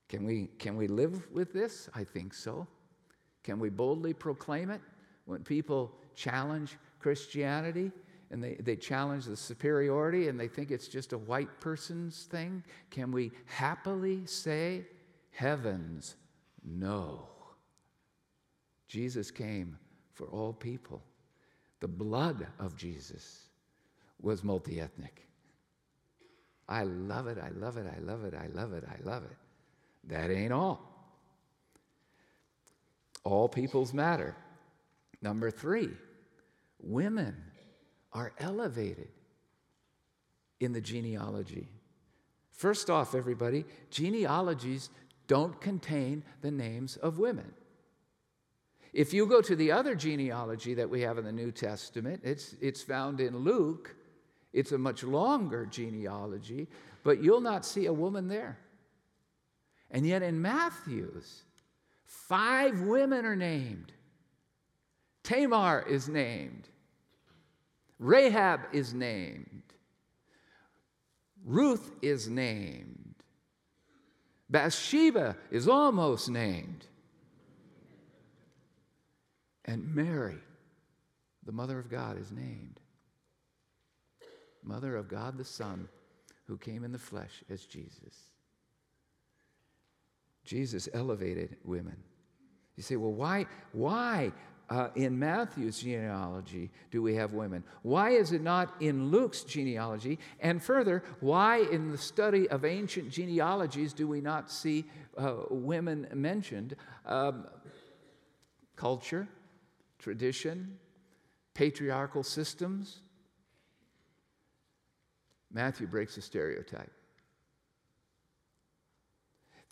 Can 0.08 0.24
we, 0.24 0.48
can 0.58 0.76
we 0.76 0.88
live 0.88 1.30
with 1.30 1.52
this? 1.52 1.88
I 1.94 2.02
think 2.02 2.34
so. 2.34 2.66
Can 3.44 3.60
we 3.60 3.70
boldly 3.70 4.12
proclaim 4.12 4.70
it 4.70 4.80
when 5.24 5.44
people 5.44 5.94
challenge 6.14 6.76
Christianity? 6.98 7.92
and 8.30 8.42
they, 8.42 8.54
they 8.54 8.74
challenge 8.74 9.26
the 9.26 9.36
superiority 9.36 10.26
and 10.26 10.40
they 10.40 10.48
think 10.48 10.72
it's 10.72 10.88
just 10.88 11.12
a 11.12 11.18
white 11.18 11.60
person's 11.60 12.24
thing? 12.24 12.64
Can 12.90 13.12
we 13.12 13.30
happily 13.44 14.26
say, 14.26 14.86
Heavens, 15.30 16.16
no? 16.64 17.28
Jesus 18.88 19.30
came 19.30 19.78
for 20.14 20.26
all 20.26 20.52
people. 20.52 21.02
The 21.80 21.88
blood 21.88 22.46
of 22.58 22.76
Jesus 22.76 23.42
was 24.20 24.42
multi 24.42 24.80
ethnic. 24.80 25.26
I 26.68 26.84
love 26.84 27.26
it, 27.26 27.38
I 27.38 27.50
love 27.50 27.76
it, 27.76 27.86
I 27.86 28.00
love 28.00 28.24
it, 28.24 28.34
I 28.34 28.46
love 28.54 28.72
it, 28.72 28.84
I 28.88 28.96
love 29.04 29.24
it. 29.24 29.36
That 30.04 30.30
ain't 30.30 30.52
all. 30.52 30.90
All 33.22 33.48
peoples 33.48 33.92
matter. 33.92 34.34
Number 35.20 35.50
three, 35.50 35.90
women 36.82 37.36
are 38.12 38.32
elevated 38.38 39.08
in 40.60 40.72
the 40.72 40.80
genealogy. 40.80 41.68
First 42.50 42.88
off, 42.88 43.14
everybody, 43.14 43.64
genealogies 43.90 44.90
don't 45.26 45.60
contain 45.60 46.22
the 46.40 46.50
names 46.50 46.96
of 46.96 47.18
women. 47.18 47.52
If 48.94 49.12
you 49.12 49.26
go 49.26 49.42
to 49.42 49.56
the 49.56 49.72
other 49.72 49.96
genealogy 49.96 50.72
that 50.74 50.88
we 50.88 51.00
have 51.00 51.18
in 51.18 51.24
the 51.24 51.32
New 51.32 51.50
Testament, 51.50 52.20
it's, 52.22 52.54
it's 52.60 52.80
found 52.80 53.20
in 53.20 53.36
Luke. 53.38 53.96
It's 54.52 54.70
a 54.70 54.78
much 54.78 55.02
longer 55.02 55.66
genealogy, 55.66 56.68
but 57.02 57.20
you'll 57.20 57.40
not 57.40 57.66
see 57.66 57.86
a 57.86 57.92
woman 57.92 58.28
there. 58.28 58.56
And 59.90 60.06
yet 60.06 60.22
in 60.22 60.40
Matthew's, 60.40 61.42
five 62.04 62.82
women 62.82 63.26
are 63.26 63.34
named. 63.34 63.92
Tamar 65.24 65.84
is 65.88 66.08
named. 66.08 66.68
Rahab 67.98 68.60
is 68.72 68.94
named. 68.94 69.62
Ruth 71.44 71.90
is 72.00 72.28
named. 72.28 73.16
Bathsheba 74.48 75.36
is 75.50 75.66
almost 75.66 76.30
named. 76.30 76.86
And 79.64 79.94
Mary, 79.94 80.38
the 81.44 81.52
mother 81.52 81.78
of 81.78 81.90
God, 81.90 82.18
is 82.20 82.30
named. 82.30 82.80
Mother 84.62 84.96
of 84.96 85.08
God 85.08 85.36
the 85.36 85.44
Son, 85.44 85.88
who 86.46 86.56
came 86.56 86.84
in 86.84 86.92
the 86.92 86.98
flesh 86.98 87.42
as 87.50 87.64
Jesus. 87.64 88.28
Jesus 90.44 90.88
elevated 90.92 91.56
women. 91.64 91.96
You 92.76 92.82
say, 92.82 92.96
well, 92.96 93.12
why, 93.12 93.46
why 93.72 94.32
uh, 94.68 94.88
in 94.94 95.18
Matthew's 95.18 95.80
genealogy 95.80 96.70
do 96.90 97.02
we 97.02 97.14
have 97.14 97.32
women? 97.32 97.62
Why 97.82 98.10
is 98.10 98.32
it 98.32 98.42
not 98.42 98.74
in 98.80 99.10
Luke's 99.10 99.42
genealogy? 99.42 100.18
And 100.40 100.62
further, 100.62 101.02
why 101.20 101.58
in 101.58 101.90
the 101.90 101.98
study 101.98 102.48
of 102.48 102.64
ancient 102.64 103.10
genealogies 103.10 103.92
do 103.92 104.08
we 104.08 104.20
not 104.20 104.50
see 104.50 104.84
uh, 105.16 105.34
women 105.50 106.06
mentioned? 106.14 106.76
Um, 107.06 107.46
culture, 108.76 109.28
tradition, 110.04 110.76
patriarchal 111.54 112.22
systems. 112.22 113.00
Matthew 115.50 115.86
breaks 115.86 116.16
the 116.16 116.20
stereotype. 116.20 116.92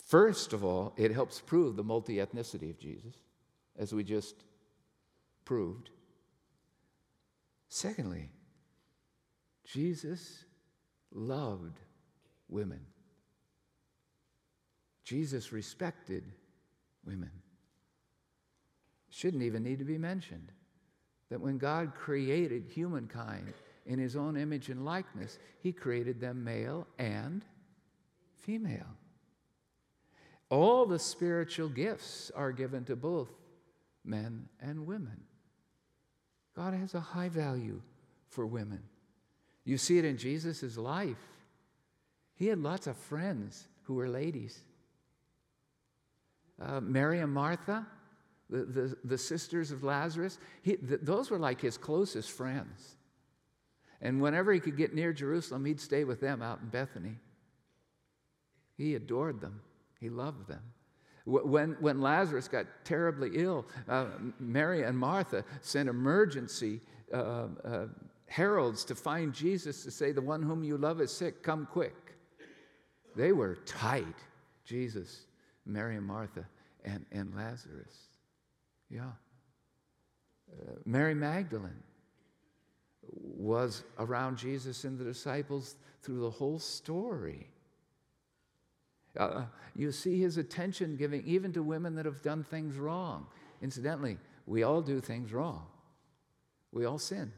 First 0.07 0.51
of 0.51 0.63
all, 0.63 0.93
it 0.97 1.11
helps 1.11 1.39
prove 1.39 1.75
the 1.75 1.83
multi 1.83 2.15
ethnicity 2.15 2.71
of 2.71 2.79
Jesus, 2.79 3.13
as 3.77 3.93
we 3.93 4.03
just 4.03 4.35
proved. 5.45 5.91
Secondly, 7.69 8.31
Jesus 9.65 10.45
loved 11.11 11.79
women. 12.49 12.81
Jesus 15.03 15.53
respected 15.53 16.23
women. 17.05 17.42
Shouldn't 19.13 19.43
even 19.43 19.61
need 19.61 19.77
to 19.77 19.85
be 19.85 19.99
mentioned 19.99 20.51
that 21.29 21.39
when 21.39 21.59
God 21.59 21.93
created 21.93 22.65
humankind 22.67 23.53
in 23.85 23.99
his 23.99 24.15
own 24.15 24.35
image 24.35 24.69
and 24.69 24.83
likeness, 24.83 25.37
he 25.59 25.71
created 25.71 26.19
them 26.19 26.43
male 26.43 26.87
and 26.97 27.45
female. 28.37 28.97
All 30.49 30.87
the 30.87 30.97
spiritual 30.97 31.69
gifts 31.69 32.31
are 32.35 32.51
given 32.51 32.85
to 32.85 32.95
both 32.95 33.29
men 34.03 34.49
and 34.59 34.87
women. 34.87 35.21
God 36.55 36.73
has 36.73 36.95
a 36.95 36.99
high 36.99 37.29
value 37.29 37.81
for 38.29 38.47
women. 38.47 38.81
You 39.63 39.77
see 39.77 39.99
it 39.99 40.05
in 40.05 40.17
Jesus' 40.17 40.75
life. 40.75 41.29
He 42.33 42.47
had 42.47 42.57
lots 42.57 42.87
of 42.87 42.97
friends 42.97 43.67
who 43.83 43.93
were 43.93 44.09
ladies. 44.09 44.59
Uh, 46.59 46.81
Mary 46.81 47.19
and 47.19 47.31
Martha, 47.31 47.85
the, 48.53 48.65
the, 48.65 48.97
the 49.03 49.17
sisters 49.17 49.71
of 49.71 49.83
Lazarus, 49.83 50.37
he, 50.61 50.75
th- 50.75 51.01
those 51.01 51.31
were 51.31 51.39
like 51.39 51.59
his 51.59 51.77
closest 51.77 52.31
friends. 52.31 52.95
And 54.01 54.21
whenever 54.21 54.53
he 54.53 54.59
could 54.59 54.77
get 54.77 54.93
near 54.93 55.13
Jerusalem, 55.13 55.65
he'd 55.65 55.79
stay 55.79 56.03
with 56.03 56.21
them 56.21 56.41
out 56.41 56.59
in 56.61 56.69
Bethany. 56.69 57.15
He 58.77 58.95
adored 58.95 59.41
them, 59.41 59.61
he 59.99 60.09
loved 60.09 60.47
them. 60.47 60.61
When, 61.25 61.77
when 61.79 62.01
Lazarus 62.01 62.49
got 62.49 62.65
terribly 62.83 63.31
ill, 63.35 63.65
uh, 63.87 64.07
Mary 64.39 64.83
and 64.83 64.97
Martha 64.97 65.45
sent 65.61 65.87
emergency 65.87 66.81
uh, 67.13 67.47
uh, 67.63 67.85
heralds 68.27 68.83
to 68.85 68.95
find 68.95 69.33
Jesus 69.33 69.83
to 69.83 69.91
say, 69.91 70.11
The 70.11 70.21
one 70.21 70.43
whom 70.43 70.65
you 70.65 70.77
love 70.77 70.99
is 70.99 71.13
sick, 71.13 71.41
come 71.41 71.65
quick. 71.71 71.95
They 73.15 73.31
were 73.31 73.55
tight. 73.65 74.15
Jesus 74.65 75.25
Mary 75.65 75.95
and 75.95 76.05
Martha 76.05 76.45
and, 76.83 77.05
and 77.11 77.33
Lazarus. 77.35 78.12
Yeah. 78.93 79.01
Uh, 80.51 80.73
Mary 80.85 81.15
Magdalene 81.15 81.81
was 83.11 83.83
around 83.97 84.37
Jesus 84.37 84.83
and 84.83 84.99
the 84.99 85.03
disciples 85.03 85.75
through 86.03 86.21
the 86.21 86.29
whole 86.29 86.59
story. 86.59 87.47
Uh, 89.17 89.45
you 89.75 89.91
see 89.91 90.19
his 90.19 90.37
attention 90.37 90.95
giving 90.95 91.23
even 91.25 91.51
to 91.53 91.63
women 91.63 91.95
that 91.95 92.05
have 92.05 92.21
done 92.21 92.43
things 92.43 92.77
wrong. 92.77 93.25
Incidentally, 93.61 94.17
we 94.45 94.61
all 94.63 94.81
do 94.81 95.01
things 95.01 95.33
wrong, 95.33 95.65
we 96.71 96.85
all 96.85 96.99
sin. 96.99 97.31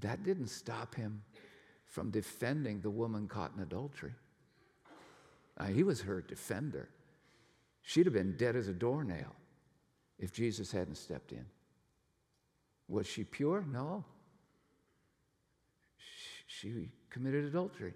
That 0.00 0.24
didn't 0.24 0.48
stop 0.48 0.94
him 0.94 1.22
from 1.86 2.10
defending 2.10 2.80
the 2.80 2.90
woman 2.90 3.28
caught 3.28 3.52
in 3.56 3.62
adultery. 3.62 4.12
Uh, 5.58 5.66
he 5.66 5.82
was 5.82 6.02
her 6.02 6.22
defender. 6.22 6.88
She'd 7.82 8.06
have 8.06 8.14
been 8.14 8.36
dead 8.36 8.56
as 8.56 8.68
a 8.68 8.72
doornail 8.72 9.34
if 10.18 10.32
Jesus 10.32 10.70
hadn't 10.70 10.96
stepped 10.96 11.32
in. 11.32 11.44
Was 12.88 13.06
she 13.06 13.24
pure? 13.24 13.64
No. 13.70 14.04
She 16.46 16.90
committed 17.10 17.44
adultery. 17.44 17.94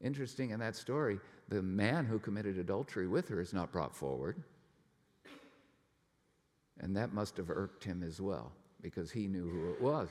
Interesting 0.00 0.50
in 0.50 0.60
that 0.60 0.76
story, 0.76 1.18
the 1.48 1.62
man 1.62 2.04
who 2.04 2.18
committed 2.18 2.58
adultery 2.58 3.08
with 3.08 3.28
her 3.28 3.40
is 3.40 3.52
not 3.52 3.72
brought 3.72 3.94
forward. 3.94 4.42
And 6.80 6.94
that 6.96 7.14
must 7.14 7.38
have 7.38 7.50
irked 7.50 7.82
him 7.82 8.02
as 8.02 8.20
well, 8.20 8.52
because 8.82 9.10
he 9.10 9.26
knew 9.26 9.48
who 9.48 9.70
it 9.70 9.80
was. 9.80 10.08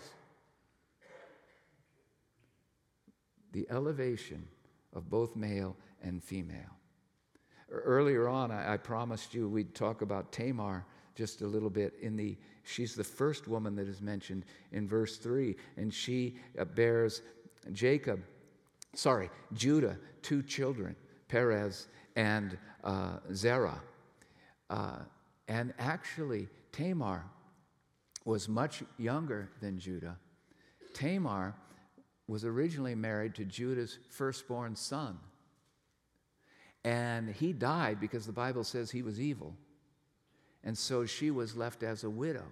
The 3.52 3.68
elevation 3.70 4.48
of 4.94 5.10
both 5.10 5.36
male 5.36 5.78
and 6.02 6.24
female. 6.24 6.76
Earlier 7.70 8.28
on, 8.28 8.52
I, 8.52 8.74
I 8.74 8.78
promised 8.78 9.34
you 9.34 9.50
we'd 9.50 9.74
talk 9.74 10.02
about 10.02 10.32
Tamar 10.32 10.86
just 11.16 11.42
a 11.42 11.48
little 11.48 11.70
bit 11.70 11.94
in 12.02 12.16
the 12.16 12.38
she's 12.64 12.96
the 12.96 13.04
first 13.04 13.48
woman 13.48 13.76
that 13.76 13.88
is 13.88 14.02
mentioned 14.02 14.44
in 14.74 14.88
verse 14.88 15.18
3 15.18 15.56
and 15.78 15.94
she 15.94 16.36
uh, 16.60 16.66
bears 16.66 17.22
jacob 17.72 18.22
sorry 18.96 19.30
judah 19.54 19.98
two 20.22 20.44
children 20.44 20.94
perez 21.28 21.88
and 22.16 22.58
uh, 22.84 23.18
zerah. 23.34 23.82
Uh, 24.70 25.00
and 25.48 25.74
actually 25.78 26.48
tamar 26.72 27.24
was 28.24 28.50
much 28.50 28.84
younger 28.98 29.52
than 29.62 29.78
judah. 29.78 30.18
Tamar 30.94 31.54
was 32.28 32.46
originally 32.46 32.96
married 32.96 33.36
to 33.36 33.46
judah's 33.46 34.00
firstborn 34.10 34.76
son 34.76 35.20
and 36.86 37.30
he 37.30 37.52
died 37.52 38.00
because 38.00 38.26
the 38.26 38.32
bible 38.32 38.64
says 38.64 38.90
he 38.90 39.02
was 39.02 39.20
evil 39.20 39.54
and 40.66 40.76
so 40.76 41.06
she 41.06 41.30
was 41.32 41.56
left 41.56 41.84
as 41.84 42.04
a 42.04 42.10
widow. 42.10 42.46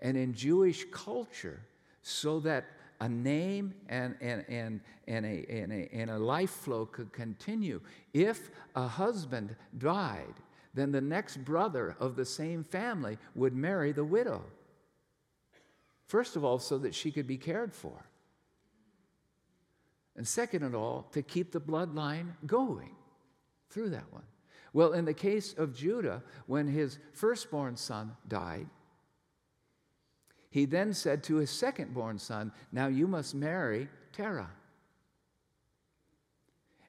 And 0.00 0.16
in 0.16 0.34
Jewish 0.34 0.86
culture, 0.90 1.60
so 2.02 2.40
that 2.40 2.64
a 3.00 3.08
name 3.08 3.74
and, 3.90 4.16
and, 4.22 4.44
and, 4.48 4.80
and, 5.06 5.26
a, 5.26 5.44
and, 5.50 5.72
a, 5.72 5.88
and 5.92 6.10
a 6.10 6.18
life 6.18 6.50
flow 6.50 6.86
could 6.86 7.12
continue, 7.12 7.80
if 8.14 8.50
a 8.74 8.88
husband 8.88 9.54
died, 9.76 10.34
then 10.72 10.92
the 10.92 11.00
next 11.00 11.44
brother 11.44 11.94
of 12.00 12.16
the 12.16 12.24
same 12.24 12.64
family 12.64 13.18
would 13.34 13.54
marry 13.54 13.92
the 13.92 14.04
widow. 14.04 14.42
First 16.06 16.36
of 16.36 16.44
all, 16.44 16.58
so 16.58 16.78
that 16.78 16.94
she 16.94 17.10
could 17.10 17.26
be 17.26 17.36
cared 17.36 17.74
for. 17.74 18.06
And 20.16 20.26
second 20.26 20.62
of 20.62 20.74
all, 20.74 21.08
to 21.12 21.22
keep 21.22 21.52
the 21.52 21.60
bloodline 21.60 22.32
going 22.46 22.90
through 23.68 23.90
that 23.90 24.10
one. 24.12 24.24
Well, 24.72 24.92
in 24.92 25.04
the 25.04 25.14
case 25.14 25.54
of 25.56 25.74
Judah, 25.74 26.22
when 26.46 26.66
his 26.66 26.98
firstborn 27.12 27.76
son 27.76 28.16
died, 28.28 28.66
he 30.50 30.64
then 30.64 30.94
said 30.94 31.22
to 31.24 31.36
his 31.36 31.50
secondborn 31.50 32.18
son, 32.18 32.52
Now 32.72 32.86
you 32.86 33.06
must 33.06 33.34
marry 33.34 33.88
Terah. 34.12 34.50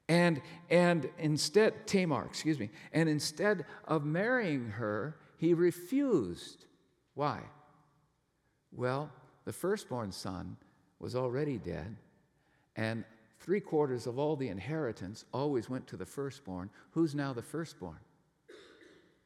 And, 0.08 0.40
and 0.70 1.10
instead, 1.18 1.86
Tamar, 1.86 2.24
excuse 2.24 2.58
me, 2.58 2.70
and 2.94 3.10
instead 3.10 3.66
of 3.86 4.06
marrying 4.06 4.70
her, 4.70 5.18
he 5.36 5.52
refused. 5.52 6.64
Why? 7.14 7.40
Well, 8.72 9.10
the 9.44 9.52
firstborn 9.52 10.12
son 10.12 10.56
was 10.98 11.14
already 11.14 11.58
dead, 11.58 11.96
and 12.74 13.04
three 13.40 13.60
quarters 13.60 14.06
of 14.06 14.18
all 14.18 14.36
the 14.36 14.48
inheritance 14.48 15.24
always 15.32 15.70
went 15.70 15.86
to 15.88 15.96
the 15.96 16.06
firstborn. 16.06 16.70
Who's 16.92 17.14
now 17.14 17.32
the 17.32 17.42
firstborn? 17.42 17.98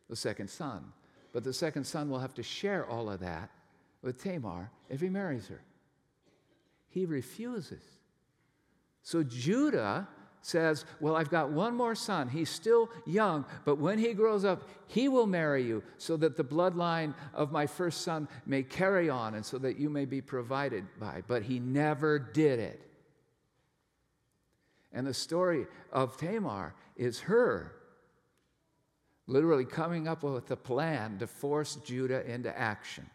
The 0.09 0.17
second 0.17 0.49
son. 0.49 0.93
But 1.33 1.45
the 1.45 1.53
second 1.53 1.85
son 1.85 2.11
will 2.11 2.19
have 2.19 2.35
to 2.35 2.43
share 2.43 2.87
all 2.87 3.11
of 3.11 3.21
that 3.21 3.51
with 4.03 4.23
Tamar 4.23 4.71
if 4.91 5.01
he 5.01 5.09
marries 5.09 5.49
her. 5.49 5.63
He 6.89 7.07
refuses. 7.07 7.83
So 9.03 9.23
Judah 9.23 10.07
says, 10.43 10.85
Well, 11.01 11.17
I've 11.17 11.31
got 11.31 11.51
one 11.51 11.75
more 11.75 11.95
son. 11.95 12.29
He's 12.29 12.51
still 12.51 12.91
young, 13.07 13.47
but 13.65 13.77
when 13.77 13.99
he 13.99 14.13
grows 14.13 14.45
up, 14.45 14.69
he 14.89 15.09
will 15.09 15.27
marry 15.27 15.63
you 15.63 15.83
so 15.97 16.17
that 16.19 16.37
the 16.37 16.45
bloodline 16.45 17.15
of 17.33 17.51
my 17.51 17.67
first 17.67 18.03
son 18.03 18.29
may 18.45 18.63
carry 18.63 19.09
on 19.09 19.35
and 19.35 19.47
so 19.47 19.57
that 19.59 19.79
you 19.79 19.89
may 19.89 20.05
be 20.05 20.21
provided 20.21 20.85
by. 21.01 21.23
But 21.27 21.45
he 21.45 21.59
never 21.59 22.19
did 22.19 22.59
it. 22.59 22.92
And 24.93 25.07
the 25.07 25.15
story 25.15 25.67
of 25.93 26.17
Tamar 26.17 26.75
is 26.97 27.21
her 27.21 27.73
literally 29.27 29.65
coming 29.65 30.09
up 30.09 30.23
with 30.23 30.51
a 30.51 30.57
plan 30.57 31.19
to 31.19 31.27
force 31.27 31.77
Judah 31.77 32.29
into 32.31 32.57
action. 32.59 33.09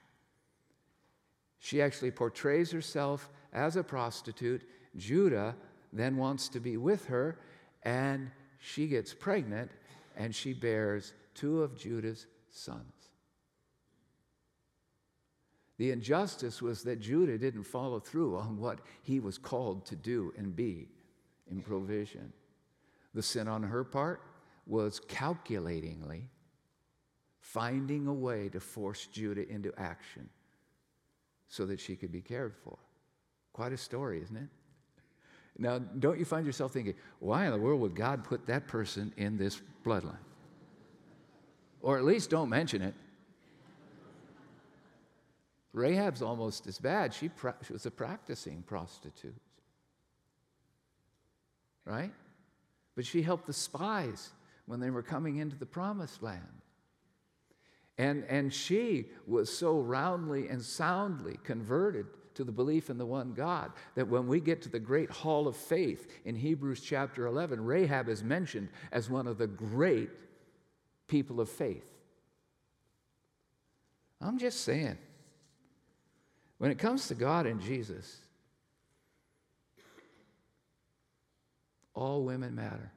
She 1.59 1.81
actually 1.81 2.11
portrays 2.11 2.71
herself 2.71 3.29
as 3.53 3.75
a 3.75 3.83
prostitute. 3.83 4.63
Judah 4.95 5.55
then 5.93 6.17
wants 6.17 6.49
to 6.49 6.59
be 6.59 6.77
with 6.77 7.05
her, 7.05 7.39
and 7.83 8.31
she 8.59 8.87
gets 8.87 9.13
pregnant 9.13 9.71
and 10.15 10.33
she 10.33 10.53
bears 10.53 11.13
two 11.35 11.61
of 11.61 11.77
Judah's 11.77 12.25
sons. 12.51 12.93
The 15.77 15.91
injustice 15.91 16.59
was 16.61 16.81
that 16.83 16.99
Judah 16.99 17.37
didn't 17.37 17.63
follow 17.63 17.99
through 17.99 18.37
on 18.37 18.59
what 18.59 18.79
he 19.03 19.19
was 19.19 19.37
called 19.37 19.85
to 19.85 19.95
do 19.95 20.33
and 20.35 20.55
be 20.55 20.87
in 21.51 21.61
provision. 21.61 22.31
The 23.13 23.23
sin 23.23 23.47
on 23.47 23.63
her 23.63 23.83
part 23.83 24.21
was 24.65 24.99
calculatingly 25.07 26.29
finding 27.39 28.07
a 28.07 28.13
way 28.13 28.49
to 28.49 28.59
force 28.59 29.07
Judah 29.07 29.47
into 29.49 29.73
action 29.77 30.29
so 31.47 31.65
that 31.65 31.79
she 31.79 31.95
could 31.95 32.11
be 32.11 32.21
cared 32.21 32.53
for. 32.63 32.77
Quite 33.53 33.71
a 33.71 33.77
story, 33.77 34.21
isn't 34.21 34.35
it? 34.35 34.49
Now, 35.57 35.79
don't 35.79 36.19
you 36.19 36.25
find 36.25 36.45
yourself 36.45 36.73
thinking, 36.73 36.93
why 37.19 37.45
in 37.45 37.51
the 37.51 37.57
world 37.57 37.81
would 37.81 37.95
God 37.95 38.23
put 38.23 38.45
that 38.47 38.67
person 38.67 39.13
in 39.17 39.37
this 39.37 39.61
bloodline? 39.85 40.17
Or 41.81 41.97
at 41.97 42.03
least 42.03 42.29
don't 42.29 42.49
mention 42.49 42.81
it. 42.81 42.93
Rahab's 45.73 46.21
almost 46.21 46.67
as 46.67 46.79
bad. 46.79 47.13
She, 47.13 47.29
pra- 47.29 47.55
she 47.65 47.73
was 47.73 47.85
a 47.85 47.91
practicing 47.91 48.61
prostitute 48.63 49.35
right? 51.87 52.11
But 52.95 53.05
she 53.05 53.21
helped 53.21 53.47
the 53.47 53.53
spies 53.53 54.31
when 54.65 54.79
they 54.79 54.89
were 54.89 55.01
coming 55.01 55.37
into 55.37 55.55
the 55.55 55.65
promised 55.65 56.21
land. 56.21 56.41
And, 57.97 58.25
and 58.25 58.53
she 58.53 59.05
was 59.25 59.55
so 59.55 59.79
roundly 59.79 60.49
and 60.49 60.61
soundly 60.61 61.39
converted 61.43 62.05
to 62.35 62.43
the 62.43 62.51
belief 62.51 62.91
in 62.91 62.99
the 62.99 63.05
one 63.05 63.33
God 63.33 63.71
that 63.95 64.07
when 64.07 64.27
we 64.27 64.39
get 64.39 64.61
to 64.63 64.69
the 64.69 64.79
great 64.79 65.09
hall 65.09 65.47
of 65.47 65.55
faith 65.55 66.07
in 66.25 66.35
Hebrews 66.35 66.81
chapter 66.81 67.25
11, 67.25 67.63
Rahab 67.63 68.09
is 68.09 68.23
mentioned 68.23 68.69
as 68.91 69.09
one 69.09 69.25
of 69.25 69.39
the 69.39 69.47
great 69.47 70.09
people 71.07 71.39
of 71.39 71.49
faith. 71.49 71.87
I'm 74.21 74.37
just 74.37 74.61
saying, 74.61 74.97
when 76.59 76.69
it 76.69 76.77
comes 76.77 77.07
to 77.07 77.15
God 77.15 77.45
and 77.45 77.61
Jesus, 77.61 78.17
All 81.97 82.23
women 82.23 82.53
matter. 82.53 82.91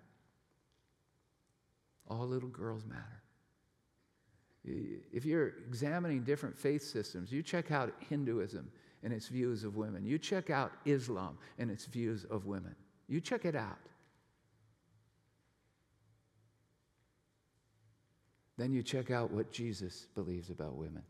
All 2.06 2.26
little 2.26 2.50
girls 2.50 2.84
matter. 2.84 3.22
If 4.62 5.24
you're 5.24 5.54
examining 5.66 6.22
different 6.22 6.58
faith 6.58 6.82
systems, 6.82 7.32
you 7.32 7.42
check 7.42 7.70
out 7.70 7.94
Hinduism 8.10 8.70
and 9.02 9.12
its 9.14 9.28
views 9.28 9.64
of 9.64 9.76
women. 9.76 10.04
You 10.04 10.18
check 10.18 10.50
out 10.50 10.72
Islam 10.84 11.38
and 11.58 11.70
its 11.70 11.86
views 11.86 12.26
of 12.26 12.44
women. 12.44 12.74
You 13.08 13.22
check 13.22 13.46
it 13.46 13.56
out. 13.56 13.78
Then 18.58 18.70
you 18.74 18.82
check 18.82 19.10
out 19.10 19.30
what 19.30 19.50
Jesus 19.50 20.08
believes 20.14 20.50
about 20.50 20.76
women. 20.76 21.04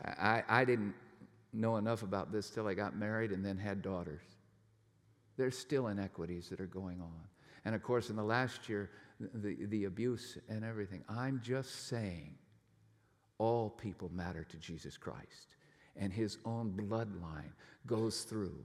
I, 0.00 0.44
I 0.48 0.64
didn't 0.64 0.94
know 1.54 1.76
enough 1.76 2.02
about 2.02 2.32
this 2.32 2.50
till 2.50 2.66
I 2.66 2.74
got 2.74 2.96
married 2.96 3.30
and 3.30 3.44
then 3.44 3.56
had 3.56 3.82
daughters. 3.82 4.22
There's 5.36 5.56
still 5.56 5.88
inequities 5.88 6.48
that 6.48 6.60
are 6.60 6.66
going 6.66 7.00
on. 7.00 7.20
And 7.64 7.74
of 7.74 7.82
course, 7.82 8.10
in 8.10 8.16
the 8.16 8.22
last 8.24 8.68
year, 8.68 8.90
the, 9.20 9.56
the 9.66 9.84
abuse 9.84 10.38
and 10.48 10.64
everything. 10.64 11.04
I'm 11.08 11.40
just 11.42 11.88
saying 11.88 12.34
all 13.38 13.70
people 13.70 14.10
matter 14.12 14.44
to 14.44 14.56
Jesus 14.58 14.96
Christ, 14.96 15.56
and 15.96 16.12
his 16.12 16.38
own 16.44 16.72
bloodline 16.72 17.52
goes 17.86 18.22
through 18.22 18.64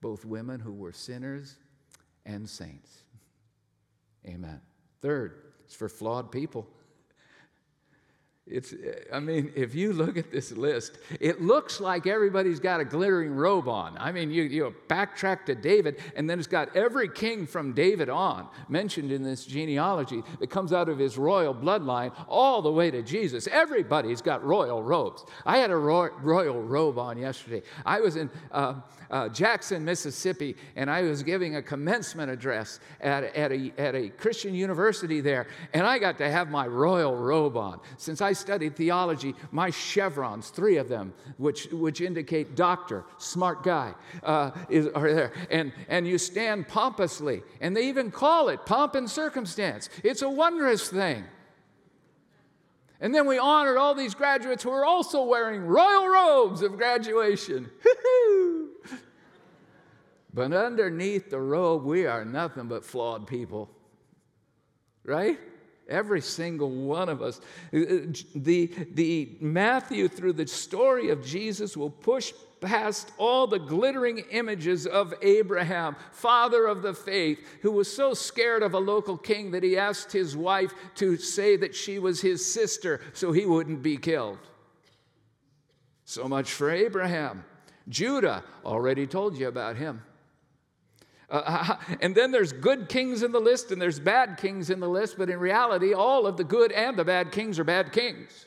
both 0.00 0.24
women 0.24 0.60
who 0.60 0.72
were 0.72 0.92
sinners 0.92 1.56
and 2.26 2.48
saints. 2.48 3.04
Amen. 4.26 4.60
Third, 5.00 5.52
it's 5.64 5.74
for 5.74 5.88
flawed 5.88 6.30
people. 6.30 6.68
It's, 8.50 8.74
I 9.12 9.20
mean, 9.20 9.52
if 9.54 9.74
you 9.74 9.92
look 9.92 10.16
at 10.16 10.30
this 10.30 10.50
list, 10.52 10.98
it 11.20 11.40
looks 11.40 11.80
like 11.80 12.06
everybody's 12.06 12.58
got 12.58 12.80
a 12.80 12.84
glittering 12.84 13.34
robe 13.34 13.68
on. 13.68 13.96
I 13.98 14.10
mean, 14.10 14.30
you, 14.30 14.42
you 14.42 14.74
backtrack 14.88 15.46
to 15.46 15.54
David, 15.54 16.00
and 16.16 16.28
then 16.28 16.38
it's 16.38 16.48
got 16.48 16.74
every 16.76 17.08
king 17.08 17.46
from 17.46 17.72
David 17.72 18.08
on 18.08 18.48
mentioned 18.68 19.12
in 19.12 19.22
this 19.22 19.44
genealogy 19.44 20.22
that 20.40 20.50
comes 20.50 20.72
out 20.72 20.88
of 20.88 20.98
his 20.98 21.16
royal 21.16 21.54
bloodline 21.54 22.12
all 22.28 22.60
the 22.60 22.72
way 22.72 22.90
to 22.90 23.02
Jesus. 23.02 23.46
Everybody's 23.46 24.20
got 24.20 24.44
royal 24.44 24.82
robes. 24.82 25.24
I 25.46 25.58
had 25.58 25.70
a 25.70 25.76
ro- 25.76 26.10
royal 26.20 26.60
robe 26.60 26.98
on 26.98 27.18
yesterday. 27.18 27.62
I 27.86 28.00
was 28.00 28.16
in 28.16 28.30
uh, 28.50 28.74
uh, 29.10 29.28
Jackson, 29.28 29.84
Mississippi, 29.84 30.56
and 30.76 30.90
I 30.90 31.02
was 31.02 31.22
giving 31.22 31.56
a 31.56 31.62
commencement 31.62 32.30
address 32.30 32.80
at, 33.00 33.24
at, 33.36 33.52
a, 33.52 33.72
at 33.78 33.94
a 33.94 34.08
Christian 34.08 34.54
university 34.54 35.20
there, 35.20 35.46
and 35.72 35.86
I 35.86 35.98
got 35.98 36.18
to 36.18 36.30
have 36.30 36.50
my 36.50 36.66
royal 36.66 37.16
robe 37.16 37.56
on. 37.56 37.80
Since 37.96 38.20
I 38.20 38.32
studied 38.40 38.76
theology, 38.76 39.34
my 39.52 39.70
chevrons, 39.70 40.50
three 40.50 40.76
of 40.76 40.88
them, 40.88 41.12
which, 41.36 41.66
which 41.66 42.00
indicate 42.00 42.56
doctor, 42.56 43.04
smart 43.18 43.62
guy, 43.62 43.94
uh, 44.22 44.50
is, 44.68 44.88
are 44.88 45.12
there. 45.12 45.32
And, 45.50 45.72
and 45.88 46.08
you 46.08 46.18
stand 46.18 46.68
pompously, 46.68 47.42
and 47.60 47.76
they 47.76 47.88
even 47.88 48.10
call 48.10 48.48
it 48.48 48.66
pomp 48.66 48.94
and 48.94 49.08
circumstance. 49.08 49.88
It's 50.02 50.22
a 50.22 50.30
wondrous 50.30 50.88
thing. 50.88 51.24
And 53.00 53.14
then 53.14 53.26
we 53.26 53.38
honored 53.38 53.78
all 53.78 53.94
these 53.94 54.14
graduates 54.14 54.62
who 54.62 54.70
were 54.70 54.84
also 54.84 55.24
wearing 55.24 55.62
royal 55.62 56.08
robes 56.08 56.62
of 56.62 56.76
graduation. 56.76 57.70
but 60.34 60.52
underneath 60.52 61.30
the 61.30 61.40
robe, 61.40 61.84
we 61.84 62.06
are 62.06 62.26
nothing 62.26 62.68
but 62.68 62.84
flawed 62.84 63.26
people. 63.26 63.70
Right? 65.02 65.38
Every 65.90 66.20
single 66.20 66.70
one 66.70 67.08
of 67.08 67.20
us. 67.20 67.40
Uh, 67.74 67.80
uh, 67.80 67.98
the, 68.34 68.70
the 68.92 69.36
Matthew, 69.40 70.06
through 70.06 70.34
the 70.34 70.46
story 70.46 71.10
of 71.10 71.26
Jesus, 71.26 71.76
will 71.76 71.90
push 71.90 72.32
past 72.60 73.10
all 73.18 73.46
the 73.46 73.58
glittering 73.58 74.18
images 74.30 74.86
of 74.86 75.12
Abraham, 75.22 75.96
father 76.12 76.66
of 76.66 76.82
the 76.82 76.94
faith, 76.94 77.38
who 77.62 77.72
was 77.72 77.92
so 77.92 78.14
scared 78.14 78.62
of 78.62 78.74
a 78.74 78.78
local 78.78 79.16
king 79.16 79.50
that 79.50 79.62
he 79.62 79.76
asked 79.76 80.12
his 80.12 80.36
wife 80.36 80.72
to 80.94 81.16
say 81.16 81.56
that 81.56 81.74
she 81.74 81.98
was 81.98 82.20
his 82.20 82.44
sister 82.52 83.00
so 83.12 83.32
he 83.32 83.46
wouldn't 83.46 83.82
be 83.82 83.96
killed. 83.96 84.38
So 86.04 86.28
much 86.28 86.52
for 86.52 86.70
Abraham. 86.70 87.44
Judah, 87.88 88.44
already 88.64 89.06
told 89.06 89.36
you 89.36 89.48
about 89.48 89.76
him. 89.76 90.02
Uh, 91.30 91.76
and 92.00 92.14
then 92.14 92.30
there's 92.30 92.52
good 92.52 92.88
kings 92.88 93.22
in 93.22 93.32
the 93.32 93.40
list 93.40 93.70
and 93.70 93.80
there's 93.80 94.00
bad 94.00 94.36
kings 94.36 94.70
in 94.70 94.80
the 94.80 94.88
list, 94.88 95.16
but 95.16 95.30
in 95.30 95.38
reality, 95.38 95.92
all 95.92 96.26
of 96.26 96.36
the 96.36 96.44
good 96.44 96.72
and 96.72 96.96
the 96.96 97.04
bad 97.04 97.32
kings 97.32 97.58
are 97.58 97.64
bad 97.64 97.92
kings. 97.92 98.46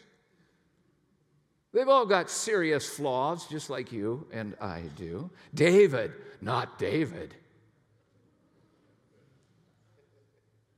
They've 1.74 1.89
all 1.89 2.06
got 2.06 2.30
serious 2.30 2.88
flaws, 2.88 3.48
just 3.48 3.69
like 3.69 3.91
you 3.91 4.28
and 4.32 4.56
I 4.62 4.84
do. 4.96 5.32
David, 5.56 6.12
not 6.39 6.78
David. 6.78 7.34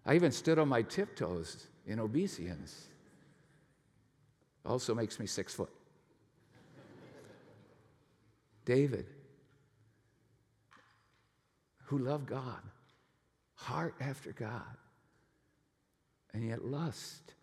I 0.06 0.16
even 0.16 0.32
stood 0.32 0.58
on 0.58 0.70
my 0.70 0.84
tiptoes 0.84 1.68
in 1.86 2.00
obeisance. 2.00 2.88
Also 4.66 4.96
makes 4.96 5.20
me 5.20 5.26
six 5.26 5.54
foot. 5.54 5.70
David, 8.64 9.06
who 11.86 12.00
love 12.00 12.26
God, 12.26 12.62
heart 13.54 13.96
after 14.00 14.32
God. 14.32 14.78
And 16.34 16.44
yet 16.48 16.66
lust 16.66 17.34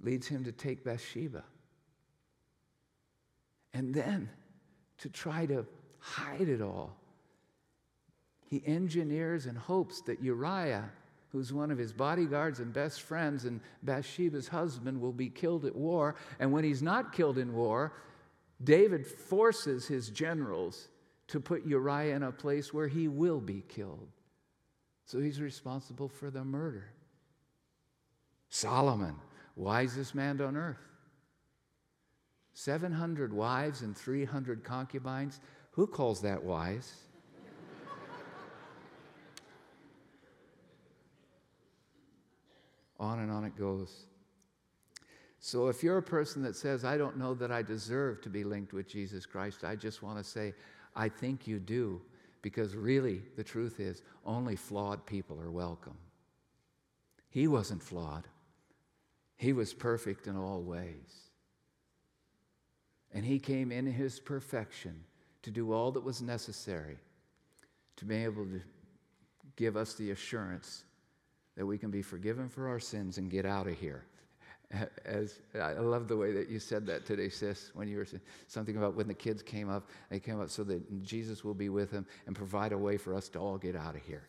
leads 0.00 0.26
him 0.26 0.44
to 0.44 0.52
take 0.52 0.84
Bathsheba. 0.84 1.44
And 3.72 3.92
then 3.92 4.30
to 4.98 5.08
try 5.08 5.46
to 5.46 5.66
hide 5.98 6.48
it 6.48 6.62
all, 6.62 6.96
he 8.48 8.62
engineers 8.66 9.46
and 9.46 9.58
hopes 9.58 10.00
that 10.02 10.22
Uriah, 10.22 10.90
who's 11.30 11.52
one 11.52 11.70
of 11.70 11.78
his 11.78 11.92
bodyguards 11.92 12.60
and 12.60 12.72
best 12.72 13.02
friends 13.02 13.44
and 13.44 13.60
Bathsheba's 13.82 14.48
husband, 14.48 15.00
will 15.00 15.12
be 15.12 15.28
killed 15.28 15.64
at 15.64 15.74
war. 15.74 16.14
And 16.38 16.52
when 16.52 16.62
he's 16.62 16.82
not 16.82 17.12
killed 17.12 17.36
in 17.36 17.52
war, 17.52 17.92
David 18.62 19.06
forces 19.06 19.86
his 19.88 20.08
generals 20.10 20.88
to 21.28 21.40
put 21.40 21.66
Uriah 21.66 22.14
in 22.14 22.22
a 22.22 22.32
place 22.32 22.72
where 22.72 22.88
he 22.88 23.08
will 23.08 23.40
be 23.40 23.62
killed. 23.68 24.08
So 25.06 25.20
he's 25.20 25.40
responsible 25.40 26.08
for 26.08 26.30
the 26.30 26.44
murder. 26.44 26.90
Solomon, 28.48 29.16
wisest 29.56 30.14
man 30.14 30.40
on 30.40 30.56
earth. 30.56 30.78
700 32.54 33.32
wives 33.32 33.82
and 33.82 33.96
300 33.96 34.62
concubines. 34.62 35.40
Who 35.72 35.86
calls 35.88 36.20
that 36.22 36.42
wise? 36.42 36.94
on 43.00 43.18
and 43.18 43.30
on 43.30 43.44
it 43.44 43.56
goes. 43.58 44.04
So, 45.40 45.68
if 45.68 45.82
you're 45.82 45.98
a 45.98 46.02
person 46.02 46.42
that 46.44 46.56
says, 46.56 46.86
I 46.86 46.96
don't 46.96 47.18
know 47.18 47.34
that 47.34 47.52
I 47.52 47.60
deserve 47.60 48.22
to 48.22 48.30
be 48.30 48.44
linked 48.44 48.72
with 48.72 48.88
Jesus 48.88 49.26
Christ, 49.26 49.62
I 49.62 49.76
just 49.76 50.02
want 50.02 50.16
to 50.16 50.24
say, 50.24 50.54
I 50.96 51.08
think 51.08 51.46
you 51.46 51.58
do, 51.58 52.00
because 52.42 52.76
really, 52.76 53.22
the 53.36 53.44
truth 53.44 53.80
is, 53.80 54.02
only 54.24 54.56
flawed 54.56 55.04
people 55.06 55.40
are 55.40 55.50
welcome. 55.50 55.96
He 57.30 57.48
wasn't 57.48 57.82
flawed, 57.82 58.28
he 59.36 59.52
was 59.52 59.74
perfect 59.74 60.26
in 60.26 60.36
all 60.36 60.62
ways. 60.62 61.30
And 63.12 63.24
he 63.24 63.38
came 63.38 63.70
in 63.70 63.86
his 63.86 64.18
perfection 64.18 65.04
to 65.42 65.50
do 65.50 65.72
all 65.72 65.92
that 65.92 66.02
was 66.02 66.20
necessary 66.20 66.98
to 67.96 68.04
be 68.04 68.16
able 68.16 68.44
to 68.46 68.60
give 69.56 69.76
us 69.76 69.94
the 69.94 70.10
assurance 70.10 70.84
that 71.56 71.64
we 71.66 71.78
can 71.78 71.90
be 71.90 72.02
forgiven 72.02 72.48
for 72.48 72.68
our 72.68 72.80
sins 72.80 73.18
and 73.18 73.30
get 73.30 73.46
out 73.46 73.68
of 73.68 73.78
here 73.78 74.04
as 75.04 75.40
I 75.54 75.72
love 75.74 76.08
the 76.08 76.16
way 76.16 76.32
that 76.32 76.48
you 76.48 76.58
said 76.58 76.86
that 76.86 77.06
today, 77.06 77.28
sis, 77.28 77.70
when 77.74 77.88
you 77.88 77.98
were 77.98 78.04
saying 78.04 78.22
something 78.46 78.76
about 78.76 78.94
when 78.94 79.08
the 79.08 79.14
kids 79.14 79.42
came 79.42 79.70
up, 79.70 79.88
they 80.10 80.20
came 80.20 80.40
up 80.40 80.50
so 80.50 80.64
that 80.64 81.02
Jesus 81.02 81.44
will 81.44 81.54
be 81.54 81.68
with 81.68 81.90
them 81.90 82.06
and 82.26 82.34
provide 82.34 82.72
a 82.72 82.78
way 82.78 82.96
for 82.96 83.14
us 83.14 83.28
to 83.30 83.38
all 83.38 83.58
get 83.58 83.76
out 83.76 83.94
of 83.94 84.02
here. 84.02 84.28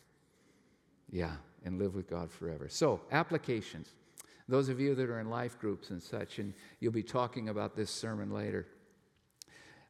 Yeah, 1.10 1.32
and 1.64 1.78
live 1.78 1.94
with 1.94 2.08
God 2.08 2.30
forever. 2.30 2.68
So, 2.68 3.00
applications. 3.12 3.90
Those 4.48 4.68
of 4.68 4.78
you 4.78 4.94
that 4.94 5.10
are 5.10 5.20
in 5.20 5.28
life 5.28 5.58
groups 5.58 5.90
and 5.90 6.02
such, 6.02 6.38
and 6.38 6.54
you'll 6.80 6.92
be 6.92 7.02
talking 7.02 7.48
about 7.48 7.76
this 7.76 7.90
sermon 7.90 8.30
later. 8.30 8.68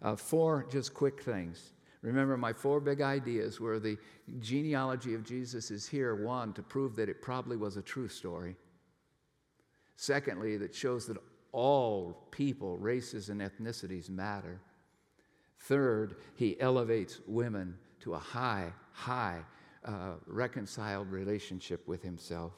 Uh, 0.03 0.17
four 0.17 0.67
just 0.71 0.95
quick 0.95 1.23
things. 1.23 1.73
Remember, 2.03 2.37
my 2.37 2.53
four 2.53 2.81
big 2.81 3.01
ideas 3.01 3.61
were 3.61 3.79
the 3.79 3.99
genealogy 4.39 5.15
of 5.15 5.25
Jesus 5.25 5.71
is 5.71 5.87
here, 5.89 6.15
one, 6.15 6.53
to 6.53 6.63
prove 6.63 6.95
that 6.97 7.09
it 7.09 7.21
probably 7.21 7.57
was 7.57 7.77
a 7.77 7.83
true 7.83 8.09
story. 8.09 8.57
Secondly, 9.97 10.57
that 10.59 10.75
shows 10.75 11.07
that 11.07 11.17
all 11.53 12.29
people, 12.31 12.77
races, 12.77 13.31
and 13.31 13.41
ethnicities 13.41 14.11
matter. 14.11 14.61
Third, 15.61 16.17
he 16.35 16.61
elevates 16.61 17.21
women 17.27 17.77
to 18.01 18.15
a 18.15 18.19
high, 18.19 18.73
high, 18.93 19.41
uh, 19.85 20.13
reconciled 20.27 21.11
relationship 21.11 21.89
with 21.89 22.03
himself. 22.03 22.53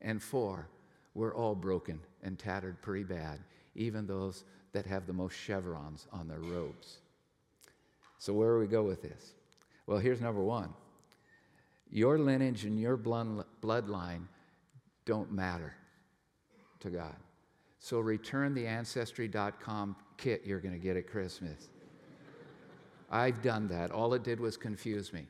And 0.00 0.22
four, 0.22 0.68
we're 1.14 1.34
all 1.34 1.56
broken 1.56 2.00
and 2.22 2.38
tattered 2.38 2.80
pretty 2.82 3.04
bad, 3.04 3.40
even 3.74 4.06
those 4.06 4.44
that 4.72 4.86
have 4.86 5.06
the 5.06 5.12
most 5.12 5.34
chevrons 5.34 6.06
on 6.12 6.28
their 6.28 6.40
robes. 6.40 6.98
So, 8.18 8.32
where 8.32 8.54
do 8.54 8.60
we 8.60 8.66
go 8.66 8.82
with 8.84 9.02
this? 9.02 9.34
Well, 9.86 9.98
here's 9.98 10.20
number 10.20 10.42
one 10.42 10.72
your 11.90 12.18
lineage 12.18 12.64
and 12.64 12.78
your 12.78 12.96
bloodline 12.96 14.22
don't 15.04 15.32
matter 15.32 15.74
to 16.84 16.90
God. 16.90 17.16
So 17.80 17.98
return 17.98 18.54
the 18.54 18.66
Ancestry.com 18.66 19.96
kit 20.16 20.42
you're 20.44 20.60
going 20.60 20.74
to 20.74 20.80
get 20.80 20.96
at 20.96 21.06
Christmas. 21.06 21.68
I've 23.10 23.42
done 23.42 23.68
that. 23.68 23.90
All 23.90 24.14
it 24.14 24.22
did 24.22 24.38
was 24.38 24.56
confuse 24.56 25.12
me. 25.12 25.26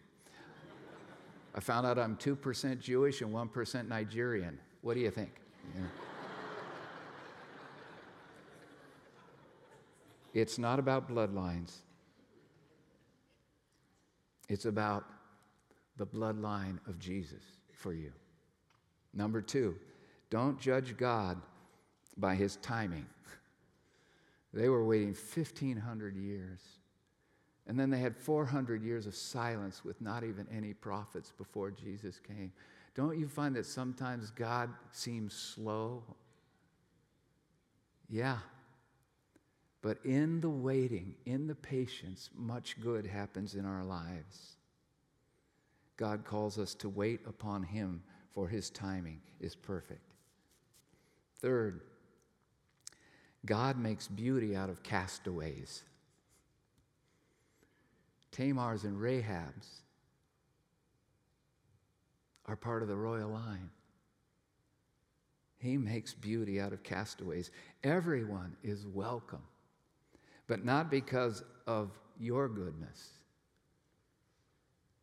I 1.54 1.60
found 1.60 1.86
out 1.86 1.98
I'm 1.98 2.16
2% 2.16 2.80
Jewish 2.80 3.22
and 3.22 3.32
1% 3.32 3.88
Nigerian. 3.88 4.58
What 4.82 4.94
do 4.94 5.00
you 5.00 5.10
think? 5.10 5.32
It's 10.32 10.58
not 10.58 10.80
about 10.80 11.08
bloodlines, 11.08 11.76
it's 14.48 14.64
about 14.64 15.04
the 15.96 16.06
bloodline 16.06 16.78
of 16.88 16.98
Jesus 16.98 17.42
for 17.72 17.92
you. 17.92 18.10
Number 19.12 19.40
two, 19.40 19.76
don't 20.34 20.58
judge 20.58 20.96
God 20.96 21.40
by 22.16 22.34
his 22.34 22.56
timing. 22.56 23.06
They 24.52 24.68
were 24.68 24.84
waiting 24.84 25.14
1,500 25.14 26.16
years. 26.16 26.58
And 27.68 27.78
then 27.78 27.88
they 27.88 28.00
had 28.00 28.16
400 28.16 28.82
years 28.82 29.06
of 29.06 29.14
silence 29.14 29.84
with 29.84 30.00
not 30.00 30.24
even 30.24 30.48
any 30.52 30.74
prophets 30.74 31.32
before 31.38 31.70
Jesus 31.70 32.18
came. 32.18 32.50
Don't 32.96 33.16
you 33.16 33.28
find 33.28 33.54
that 33.54 33.64
sometimes 33.64 34.32
God 34.32 34.70
seems 34.90 35.34
slow? 35.34 36.02
Yeah. 38.10 38.38
But 39.82 39.98
in 40.04 40.40
the 40.40 40.50
waiting, 40.50 41.14
in 41.26 41.46
the 41.46 41.54
patience, 41.54 42.28
much 42.36 42.80
good 42.80 43.06
happens 43.06 43.54
in 43.54 43.64
our 43.64 43.84
lives. 43.84 44.56
God 45.96 46.24
calls 46.24 46.58
us 46.58 46.74
to 46.74 46.88
wait 46.88 47.20
upon 47.24 47.62
Him, 47.62 48.02
for 48.32 48.48
His 48.48 48.68
timing 48.68 49.20
is 49.38 49.54
perfect. 49.54 50.13
Third, 51.44 51.82
God 53.44 53.78
makes 53.78 54.08
beauty 54.08 54.56
out 54.56 54.70
of 54.70 54.82
castaways. 54.82 55.82
Tamar's 58.32 58.84
and 58.84 58.98
Rahab's 58.98 59.82
are 62.46 62.56
part 62.56 62.80
of 62.80 62.88
the 62.88 62.96
royal 62.96 63.28
line. 63.28 63.68
He 65.58 65.76
makes 65.76 66.14
beauty 66.14 66.62
out 66.62 66.72
of 66.72 66.82
castaways. 66.82 67.50
Everyone 67.82 68.56
is 68.62 68.86
welcome, 68.86 69.42
but 70.46 70.64
not 70.64 70.90
because 70.90 71.42
of 71.66 71.90
your 72.18 72.48
goodness, 72.48 73.10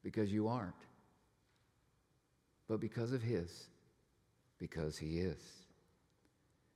because 0.01 0.33
you 0.33 0.47
aren't, 0.47 0.73
but 2.67 2.79
because 2.79 3.11
of 3.11 3.21
His, 3.21 3.67
because 4.57 4.97
He 4.97 5.19
is. 5.19 5.60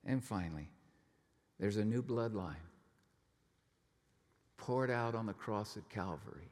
And 0.05 0.23
finally, 0.23 0.69
there's 1.59 1.77
a 1.77 1.85
new 1.85 2.03
bloodline 2.03 2.55
poured 4.57 4.91
out 4.91 5.15
on 5.15 5.25
the 5.25 5.33
cross 5.33 5.77
at 5.77 5.89
Calvary 5.89 6.51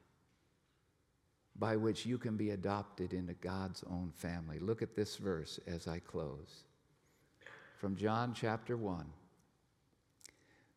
by 1.56 1.76
which 1.76 2.06
you 2.06 2.18
can 2.18 2.36
be 2.36 2.50
adopted 2.52 3.14
into 3.14 3.34
God's 3.34 3.84
own 3.90 4.12
family. 4.16 4.60
Look 4.60 4.82
at 4.82 4.96
this 4.96 5.18
verse 5.18 5.60
as 5.68 5.88
I 5.88 6.00
close. 6.00 6.64
From 7.78 7.96
John 7.96 8.34
chapter 8.34 8.76
1, 8.76 9.06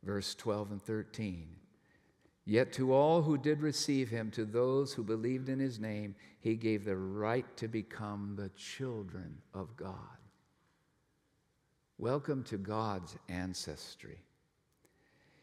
verse 0.03 0.35
12 0.35 0.73
and 0.73 0.83
13. 0.83 1.49
Yet 2.45 2.73
to 2.75 2.93
all 2.93 3.23
who 3.23 3.39
did 3.39 3.63
receive 3.63 4.11
him, 4.11 4.31
to 4.33 4.45
those 4.45 4.93
who 4.93 5.03
believed 5.03 5.49
in 5.49 5.59
his 5.59 5.81
name, 5.81 6.15
he 6.41 6.55
gave 6.55 6.85
the 6.85 6.97
right 6.97 7.45
to 7.57 7.69
become 7.69 8.35
the 8.37 8.51
children 8.51 9.39
of 9.53 9.77
God. 9.77 9.97
Welcome 11.99 12.45
to 12.45 12.59
God's 12.59 13.17
ancestry. 13.29 14.19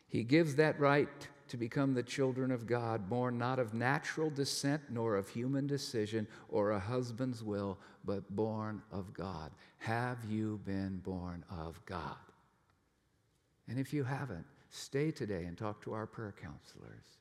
He 0.07 0.23
gives 0.23 0.55
that 0.55 0.79
right 0.79 1.09
to 1.47 1.57
become 1.57 1.93
the 1.95 2.03
children 2.03 2.51
of 2.51 2.67
God, 2.67 3.09
born 3.09 3.39
not 3.39 3.57
of 3.57 3.73
natural 3.73 4.29
descent 4.29 4.83
nor 4.89 5.15
of 5.15 5.27
human 5.27 5.65
decision 5.65 6.27
or 6.49 6.71
a 6.71 6.79
husband's 6.79 7.43
will, 7.43 7.79
but 8.05 8.35
born 8.35 8.83
of 8.91 9.13
God. 9.15 9.49
Have 9.79 10.19
you 10.29 10.59
been 10.63 10.97
born 10.97 11.43
of 11.49 11.83
God? 11.87 12.17
And 13.67 13.79
if 13.79 13.91
you 13.91 14.03
haven't, 14.03 14.45
stay 14.69 15.09
today 15.09 15.45
and 15.45 15.57
talk 15.57 15.81
to 15.83 15.93
our 15.93 16.05
prayer 16.05 16.35
counselors. 16.39 17.17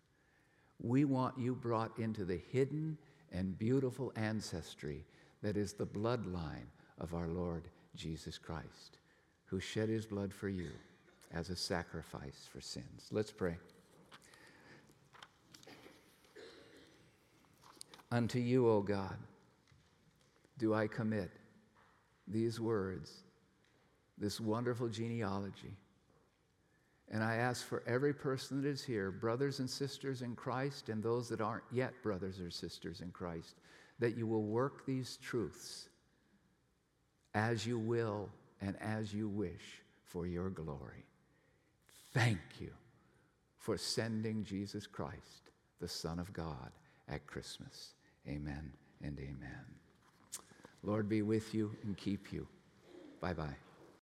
We 0.78 1.06
want 1.06 1.38
you 1.38 1.54
brought 1.54 1.98
into 1.98 2.26
the 2.26 2.40
hidden 2.52 2.98
and 3.32 3.58
beautiful 3.58 4.12
ancestry 4.16 5.06
that 5.42 5.56
is 5.56 5.72
the 5.72 5.86
bloodline 5.86 6.68
of 7.00 7.14
our 7.14 7.28
Lord 7.28 7.68
Jesus 7.96 8.36
Christ, 8.36 8.98
who 9.52 9.60
shed 9.60 9.90
his 9.90 10.06
blood 10.06 10.32
for 10.32 10.48
you 10.48 10.70
as 11.34 11.50
a 11.50 11.56
sacrifice 11.56 12.48
for 12.50 12.62
sins. 12.62 13.08
Let's 13.10 13.30
pray. 13.30 13.58
Unto 18.10 18.38
you, 18.38 18.66
O 18.66 18.80
God, 18.80 19.16
do 20.56 20.72
I 20.72 20.86
commit 20.86 21.30
these 22.26 22.60
words, 22.60 23.12
this 24.16 24.40
wonderful 24.40 24.88
genealogy. 24.88 25.76
And 27.10 27.22
I 27.22 27.36
ask 27.36 27.66
for 27.66 27.82
every 27.86 28.14
person 28.14 28.62
that 28.62 28.68
is 28.68 28.82
here, 28.82 29.10
brothers 29.10 29.58
and 29.58 29.68
sisters 29.68 30.22
in 30.22 30.34
Christ, 30.34 30.88
and 30.88 31.02
those 31.02 31.28
that 31.28 31.42
aren't 31.42 31.64
yet 31.70 31.92
brothers 32.02 32.40
or 32.40 32.50
sisters 32.50 33.02
in 33.02 33.10
Christ, 33.10 33.56
that 33.98 34.16
you 34.16 34.26
will 34.26 34.44
work 34.44 34.86
these 34.86 35.18
truths 35.18 35.90
as 37.34 37.66
you 37.66 37.78
will 37.78 38.30
and 38.62 38.76
as 38.80 39.12
you 39.12 39.28
wish 39.28 39.82
for 40.04 40.26
your 40.26 40.48
glory. 40.50 41.04
Thank 42.14 42.38
you 42.60 42.70
for 43.58 43.76
sending 43.76 44.44
Jesus 44.44 44.86
Christ, 44.86 45.50
the 45.80 45.88
Son 45.88 46.18
of 46.18 46.32
God, 46.32 46.70
at 47.08 47.26
Christmas. 47.26 47.94
Amen 48.28 48.72
and 49.02 49.18
amen. 49.18 49.64
Lord 50.82 51.08
be 51.08 51.22
with 51.22 51.54
you 51.54 51.74
and 51.84 51.96
keep 51.96 52.32
you. 52.32 52.46
Bye 53.20 53.34
bye. 53.34 53.71